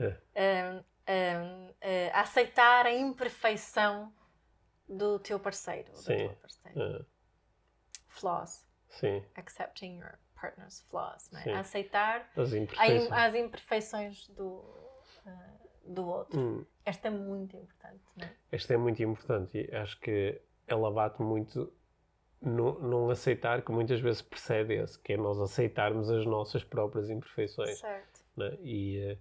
[0.00, 4.10] Um, um, uh, aceitar a imperfeição
[4.88, 5.94] do teu parceiro.
[5.94, 6.16] Sim.
[6.16, 6.80] Da tua parceira.
[6.80, 7.04] Ah,
[8.08, 8.64] Flaws.
[8.88, 11.30] sim, Accepting your partner's flaws.
[11.30, 11.52] Não é?
[11.52, 13.12] Aceitar as imperfeições.
[13.12, 14.44] as imperfeições do,
[15.26, 16.40] uh, do outro.
[16.40, 18.02] Hum, Esta é muito importante.
[18.16, 18.34] Não é?
[18.50, 21.70] esta é muito importante e acho que ela bate muito
[22.42, 27.78] não aceitar, que muitas vezes precede esse, que é nós aceitarmos as nossas próprias imperfeições.
[27.78, 28.20] Certo.
[28.36, 28.56] né?
[28.62, 29.18] E eh,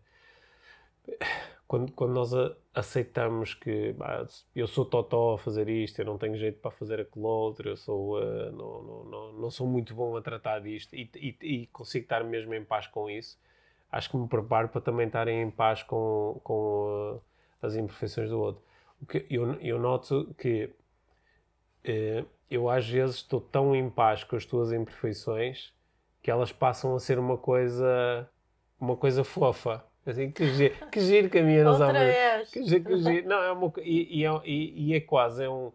[1.68, 6.18] quando, quando nós a- aceitamos que "Ah, eu sou totó a fazer isto, eu não
[6.18, 9.94] tenho jeito para fazer aquilo outro, eu sou, eh, não, não, não, não sou muito
[9.94, 13.38] bom a tratar disto e, e, e consigo estar mesmo em paz com isso,
[13.92, 17.20] acho que me preparo para também estar em paz com, com
[17.62, 18.62] eh, as imperfeições do outro.
[19.02, 20.70] O que eu, eu noto que
[22.50, 25.72] eu às vezes estou tão em paz com as tuas imperfeições
[26.22, 28.30] que elas passam a ser uma coisa
[28.80, 29.84] uma coisa fofa.
[30.06, 31.30] Assim, que giro que, giro
[31.78, 32.00] sabe.
[32.00, 32.50] vez.
[32.50, 33.28] Que giro, que giro.
[33.28, 35.72] Não, é uma, e, e, é, e, e é quase, é um,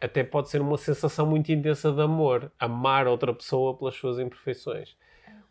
[0.00, 4.96] até pode ser uma sensação muito intensa de amor, amar outra pessoa pelas suas imperfeições.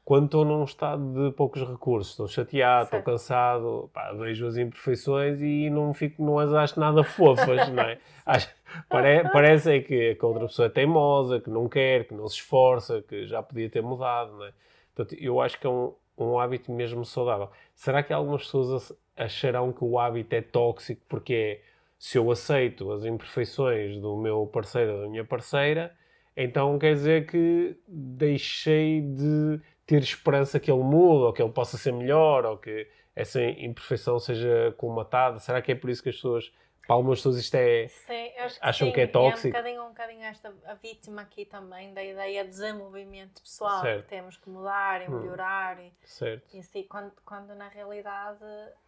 [0.06, 5.42] Quando estou num estado de poucos recursos, estou chateado, estou cansado, pá, vejo as imperfeições
[5.42, 7.98] e não, fico, não as acho nada fofas, não é?
[8.26, 8.50] Acho-
[8.90, 12.36] pare- parece é que, a outra pessoa é teimosa, que não quer, que não se
[12.36, 14.52] esforça, que já podia ter mudado, não é?
[14.94, 17.50] Portanto, eu acho que é um, um hábito mesmo saudável.
[17.74, 21.62] Será que algumas pessoas ach- acharão que o hábito é tóxico porque é
[21.98, 25.94] se eu aceito as imperfeições do meu parceiro ou da minha parceira,
[26.36, 31.78] então quer dizer que deixei de ter esperança que ele mude, ou que ele possa
[31.78, 35.40] ser melhor, ou que essa imperfeição seja colmatada.
[35.40, 36.52] Será que é por isso que as pessoas,
[36.88, 37.88] para algumas pessoas, isto é.
[37.88, 38.94] Sim, acho que Acham sim.
[38.94, 39.48] que é tóxico?
[39.48, 44.04] um bocadinho, um bocadinho esta a vítima aqui também da ideia de desenvolvimento pessoal, Certo.
[44.04, 45.20] que temos que mudar e Hum.
[45.20, 45.80] melhorar.
[45.80, 46.56] E, Certo.
[46.56, 48.44] e assim, quando, quando na realidade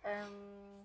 [0.06, 0.84] hum,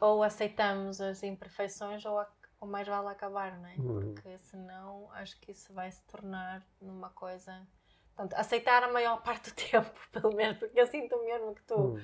[0.00, 2.28] ou aceitamos as imperfeições ou, a-
[2.60, 3.74] ou mais vale acabar, não é?
[3.78, 4.12] Hum.
[4.14, 7.66] Porque senão acho que isso vai se tornar numa coisa.
[8.14, 11.78] Portanto, aceitar a maior parte do tempo, pelo menos, porque eu sinto mesmo que tu.
[11.78, 12.02] Hum.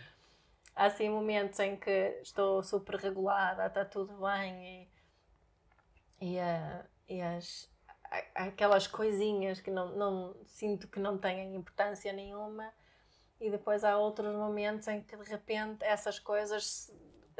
[0.75, 4.88] Há assim momentos em que estou super regulada, está tudo bem
[6.21, 7.68] e, e, ah, e as,
[8.33, 12.73] aquelas coisinhas que não, não sinto que não têm importância nenhuma
[13.40, 16.92] e depois há outros momentos em que de repente essas coisas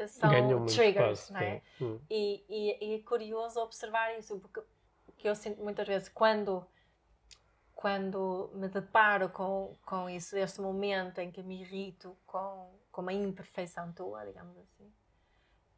[0.07, 1.33] são Ganham triggers, espaço.
[1.33, 1.61] não é?
[1.81, 1.99] Hum.
[2.09, 4.61] E, e, e é curioso observar isso, porque
[5.23, 6.65] eu sinto muitas vezes quando,
[7.79, 13.13] quando me deparo com, com isso, deste momento em que me irrito com, com uma
[13.13, 14.93] imperfeição tua, digamos assim,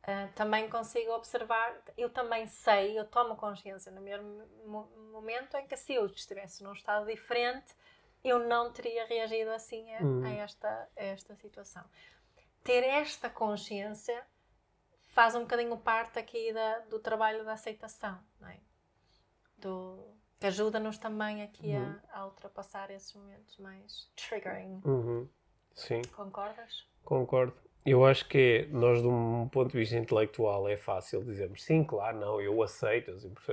[0.02, 5.68] ah, também consigo observar, eu também sei, eu tomo consciência no mesmo mo- momento em
[5.68, 7.76] que se eu estivesse num estado diferente,
[8.24, 10.24] eu não teria reagido assim a, Hum.
[10.24, 11.84] a esta, a esta situação.
[12.64, 14.26] Ter esta consciência
[15.10, 18.60] faz um bocadinho parte aqui da, do trabalho da aceitação, não é?
[19.58, 21.96] Do, que ajuda-nos também aqui Uhum.
[22.12, 24.82] a, a ultrapassar esses momentos mais triggering.
[24.84, 25.28] Uhum.
[25.76, 26.02] Sim.
[26.16, 26.84] Concordas?
[27.06, 27.54] Concordo.
[27.86, 31.84] Eu acho que é, nós, de um ponto de vista intelectual, é fácil dizermos sim,
[31.84, 33.12] claro, não, eu aceito.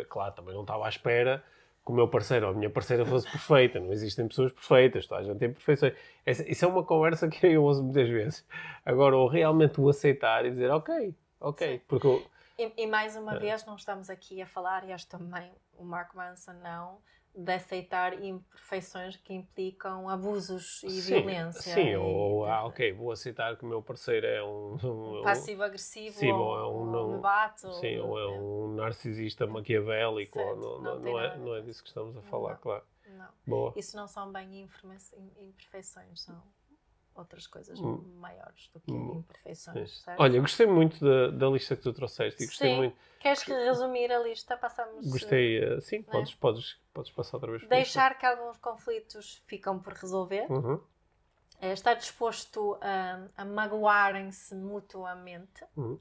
[0.09, 1.44] Claro, também não estava à espera
[1.85, 3.79] que o meu parceiro ou a minha parceira fosse perfeita.
[3.81, 5.92] Não existem pessoas perfeitas, toda a gente tem perfeições.
[6.24, 8.46] Essa- Isso é uma conversa que eu ouço muitas vezes.
[8.83, 11.83] Agora, ou realmente o aceitar e dizer, ok, ok, Sim.
[11.87, 12.27] porque eu,
[12.59, 13.38] E, e mais uma É.
[13.38, 17.01] vez, não estamos aqui a falar, e acho também o Mark Manson não,
[17.35, 21.61] de aceitar imperfeições que implicam abusos e sim, violência.
[21.75, 25.23] Sim, e- ou, ah, ok, vou aceitar que o meu parceiro é um, um- um-
[25.23, 27.67] passivo-agressivo, Sim, ou, ou é um ou não- me bate.
[27.67, 31.55] ou- Sim, ou é um narcisista maquiavélico, ou Certo, não, não não, não é, não
[31.55, 31.67] é ver.
[31.67, 32.59] disso que estamos a falar, Não.
[32.61, 32.85] claro.
[33.07, 33.73] Não, Boa.
[33.77, 34.69] isso não são bem
[35.38, 36.43] imperfeições, são
[37.18, 37.98] outras coisas Hum.
[38.16, 39.18] maiores do que Hum.
[39.18, 40.20] imperfeições, certo?
[40.20, 42.76] Olha, gostei muito da, da lista que tu trouxeste gostei Sim.
[42.76, 42.96] muito.
[43.20, 44.57] Queres que resumir a lista?
[44.57, 45.07] Passamos...
[45.11, 46.02] Gostei, eh, sim, é?
[46.02, 50.46] podes, podes, podes passar outra vez Deixar que alguns conflitos ficam por resolver.
[50.50, 50.81] Uhum,
[51.61, 55.98] Eh, estar disposto a, a magoarem-se mutuamente, uhum,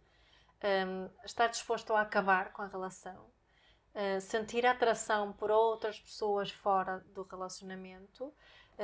[0.64, 3.26] um, estar disposto a acabar com a relação,
[3.96, 8.32] eh, sentir atração por outras pessoas fora do relacionamento,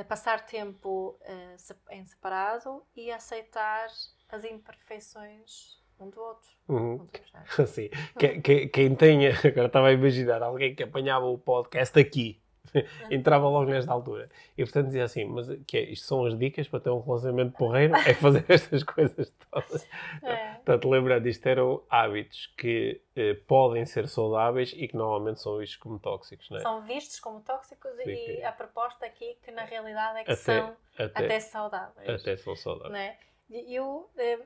[0.02, 1.56] passar tempo eh,
[1.90, 3.86] em separado e aceitar
[4.28, 6.50] as imperfeições um do outro.
[6.68, 6.92] uhum.
[6.94, 7.22] Um do outro,
[7.62, 7.88] Assim,
[8.18, 12.42] que- que- quem tenha, agora estava a imaginar alguém que apanhava o podcast aqui,
[13.10, 14.28] entrava logo nesta altura.
[14.56, 17.56] E portanto dizia assim, mas que é, isto são as dicas para ter um relacionamento
[17.56, 19.88] porreiro, é fazer estas coisas todas.
[20.22, 20.54] É.
[20.54, 25.76] Portanto, lembrando, isto eram hábitos que eh, podem ser saudáveis e que normalmente são vistos
[25.76, 26.60] como tóxicos, não é?
[26.60, 30.42] São vistos como tóxicos Sim, e a proposta aqui que na realidade é que até,
[30.42, 32.20] são até, até saudáveis.
[32.20, 32.92] Até são saudáveis.
[32.92, 33.18] Não é?
[33.50, 34.40] Eu eh,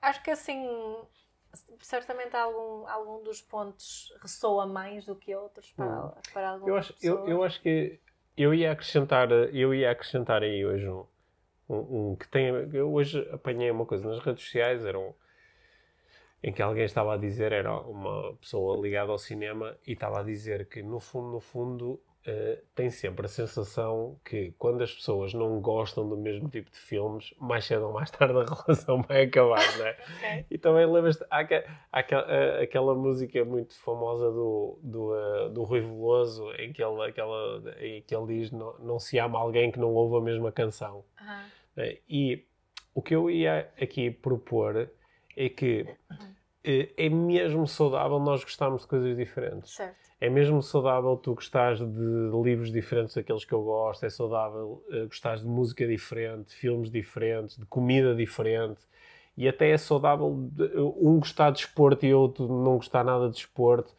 [0.00, 0.66] acho que assim
[1.80, 6.12] certamente algum, algum dos pontos ressoa mais do que outros para, hum.
[6.32, 8.00] para algumas eu acho, eu, eu, acho que
[8.36, 11.04] eu ia acrescentar, eu ia acrescentar aí hoje um,
[11.68, 12.46] um, um que tem.
[12.72, 15.12] Eu hoje apanhei uma coisa nas redes sociais, era um,
[16.42, 20.22] em que alguém estava a dizer, era uma pessoa ligada ao cinema, e estava a
[20.22, 25.32] dizer que no fundo, no fundo, uh, tem sempre a sensação que quando as pessoas
[25.32, 29.22] não gostam do mesmo tipo de filmes, mais cedo ou mais tarde a relação vai
[29.22, 29.90] acabar, não é?
[30.16, 30.46] okay.
[30.50, 35.80] E também lembras-te, há, há, há, aquela música muito famosa do, do, uh, do Rui
[35.80, 39.78] Veloso, em que ele, aquela, em que ele diz não, não se ama alguém que
[39.78, 41.04] não ouve a mesma canção.
[41.20, 41.96] Uhum.
[42.08, 42.44] E
[42.94, 44.90] o que eu ia aqui propor
[45.36, 45.86] é que
[46.64, 49.74] é mesmo saudável nós gostarmos de coisas diferentes.
[49.74, 54.82] Certo é mesmo saudável tu gostares de livros diferentes daqueles que eu gosto, é saudável
[54.88, 58.80] uh, gostares de música diferente, filmes diferentes, de comida diferente,
[59.36, 63.36] e até é saudável de, um gostar de esporte e outro não gostar nada de
[63.36, 63.92] esporte.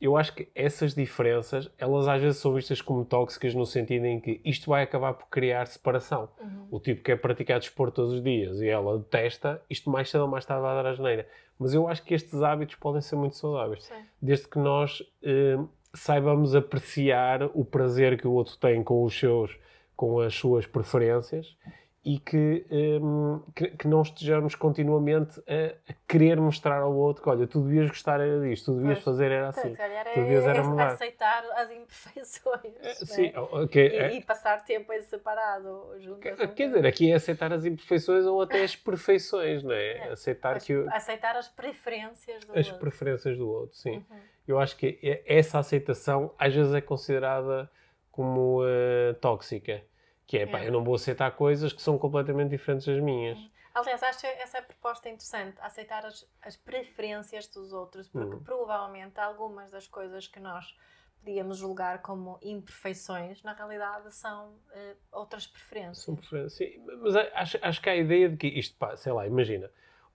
[0.00, 4.20] Eu acho que essas diferenças, elas às vezes são vistas como tóxicas no sentido em
[4.20, 6.28] que isto vai acabar por criar separação.
[6.40, 6.68] Uhum.
[6.70, 10.22] O tipo que é praticar desporto todos os dias e ela detesta, isto mais cedo
[10.22, 11.26] ou mais tarde vai dar a geneira.
[11.58, 13.84] Mas eu acho que estes hábitos podem ser muito saudáveis.
[13.84, 13.94] Sim.
[14.20, 15.58] Desde que nós eh,
[15.94, 19.56] saibamos apreciar o prazer que o outro tem com os seus,
[19.96, 21.56] com as suas preferências
[22.04, 27.28] e que, um, que, que, não estejamos continuamente a, a, querer mostrar ao outro que,
[27.30, 29.74] olha, tu devias gostar era disto, tu devias pois, fazer era assim.
[29.74, 30.88] tu devias era mudar.
[30.88, 32.74] aceitar as imperfeições.
[32.82, 36.20] É, sim, okay, e, é, e, passar tempo em separado junto.
[36.20, 39.96] Quer, quer dizer, aqui é aceitar as imperfeições ou até as perfeições, não é?
[39.96, 40.74] é aceitar as, que...
[40.90, 42.72] Aceitar as preferências do as outro.
[42.74, 43.96] As preferências do outro, sim.
[43.96, 44.18] Uhum.
[44.46, 47.70] Eu acho que essa aceitação às vezes é considerada
[48.10, 49.82] como uh, tóxica
[50.26, 50.68] que é, pá, é.
[50.68, 53.38] eu não vou aceitar coisas que são completamente diferentes das minhas.
[53.74, 58.42] Aliás, acho essa proposta interessante, aceitar as, as preferências dos outros, porque hum.
[58.44, 60.76] provavelmente algumas das coisas que nós
[61.18, 66.04] podíamos julgar como imperfeições, na realidade são uh, outras preferências.
[66.04, 66.80] São preferências, sim.
[67.02, 69.70] Mas acho, acho que há a ideia de que isto, pá, sei lá, imagina,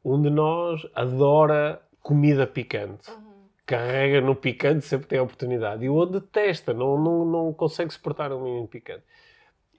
[0.06, 3.12] um de nós adora comida picante.
[3.12, 3.50] Uhum.
[3.66, 5.84] Carrega no picante sempre tem a oportunidade.
[5.84, 9.04] E o outro detesta, não, não, não consegue suportar um mínimo picante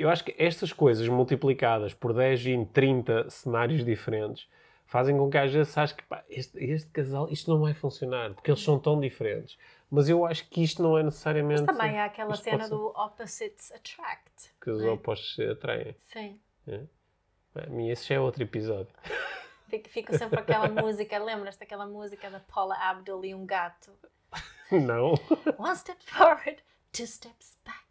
[0.01, 4.49] eu acho que estas coisas multiplicadas por 10, 20, 30 cenários diferentes
[4.87, 8.33] fazem com que às vezes acho que pá, este, este, casal, isto não vai funcionar,
[8.35, 9.59] porque eles são tão diferentes.
[9.91, 11.63] Mas eu acho que isto não é necessariamente.
[11.63, 14.55] Mas também há aquela cena do opposites attract.
[14.61, 14.89] Que os é?
[14.89, 15.95] opostos se atraem.
[16.03, 16.41] Sim.
[16.67, 17.67] É?
[17.69, 18.95] mim, esse já é outro episódio.
[19.89, 23.93] Fica sempre aquela música, lembras-te daquela música da Paula Abdul e um gato?
[24.73, 25.15] Não.
[25.59, 27.90] One step forward, two steps back.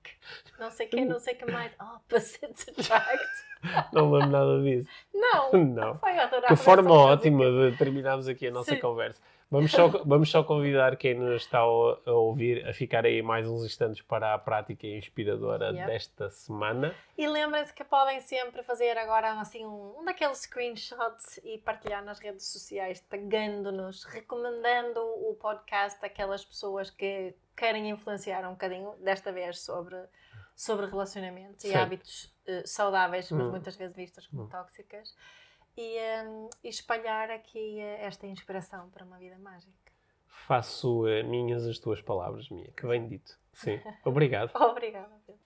[0.59, 1.71] Não sei quem, não sei que mais.
[1.79, 3.49] Opposites attract.
[3.93, 4.89] Não lembro nada disso.
[5.13, 5.51] Não.
[5.65, 5.99] Não.
[5.99, 6.11] Foi
[6.47, 8.79] Que forma ótima de terminarmos aqui a nossa Sim.
[8.79, 9.21] conversa.
[9.51, 13.65] Vamos só, vamos só convidar quem nos está a, ouvir a ficar aí mais uns
[13.65, 15.87] instantes para a prática inspiradora yep.
[15.87, 16.93] desta semana.
[17.17, 22.19] E lembrem-se que podem sempre fazer agora assim um, um daqueles screenshots e partilhar nas
[22.19, 29.61] redes sociais, tagando-nos, recomendando o podcast àquelas pessoas que querem influenciar um bocadinho, desta vez,
[29.61, 29.97] sobre,
[30.55, 33.49] sobre relacionamentos e hábitos uh, saudáveis, mas hum.
[33.49, 34.47] muitas vezes vistas como hum.
[34.47, 35.15] tóxicas
[35.77, 39.73] e, um, e espalhar aqui uh, esta inspiração para uma vida mágica.
[40.25, 43.37] Faço uh, minhas as tuas palavras, Mia, que bem dito.
[43.53, 44.51] Sim, obrigado.
[44.55, 45.41] Obrigada, Pedro.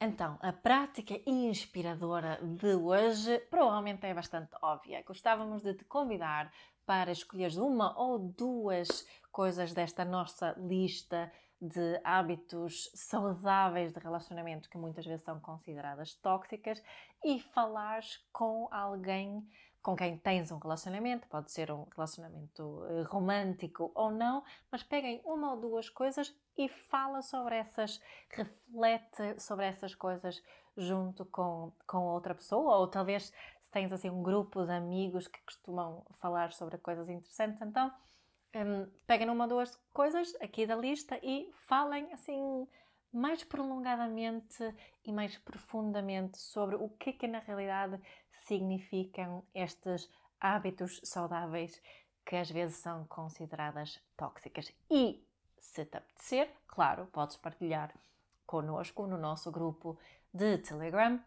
[0.00, 5.02] Então, a prática inspiradora de hoje provavelmente é bastante óbvia.
[5.04, 6.52] Gostávamos de te convidar
[6.86, 14.78] para escolheres uma ou duas coisas desta nossa lista de hábitos saudáveis de relacionamento que
[14.78, 16.82] muitas vezes são consideradas tóxicas
[17.24, 19.46] e falares com alguém
[19.82, 25.20] com quem tens um relacionamento, pode ser um relacionamento eh, romântico ou não, mas peguem
[25.24, 30.42] uma ou duas coisas e fala sobre essas, reflete sobre essas coisas
[30.76, 33.32] junto com, com outra pessoa, ou talvez
[33.62, 37.92] se tens assim um grupo de amigos que costumam falar sobre coisas interessantes, então
[38.64, 42.66] um, peguem numa ou duas coisas aqui da lista e falem assim
[43.12, 48.00] mais prolongadamente e mais profundamente sobre o que é que na realidade
[48.46, 51.80] significam estes hábitos saudáveis
[52.24, 54.70] que às vezes são consideradas tóxicas.
[54.90, 55.24] E,
[55.58, 57.94] se te apetecer, claro, podes partilhar
[58.46, 59.98] connosco no nosso grupo
[60.32, 61.22] de Telegram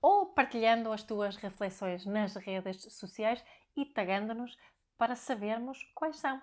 [0.00, 3.42] ou partilhando as tuas reflexões nas redes sociais
[3.76, 4.56] e tagando-nos
[4.98, 6.42] para sabermos quais são.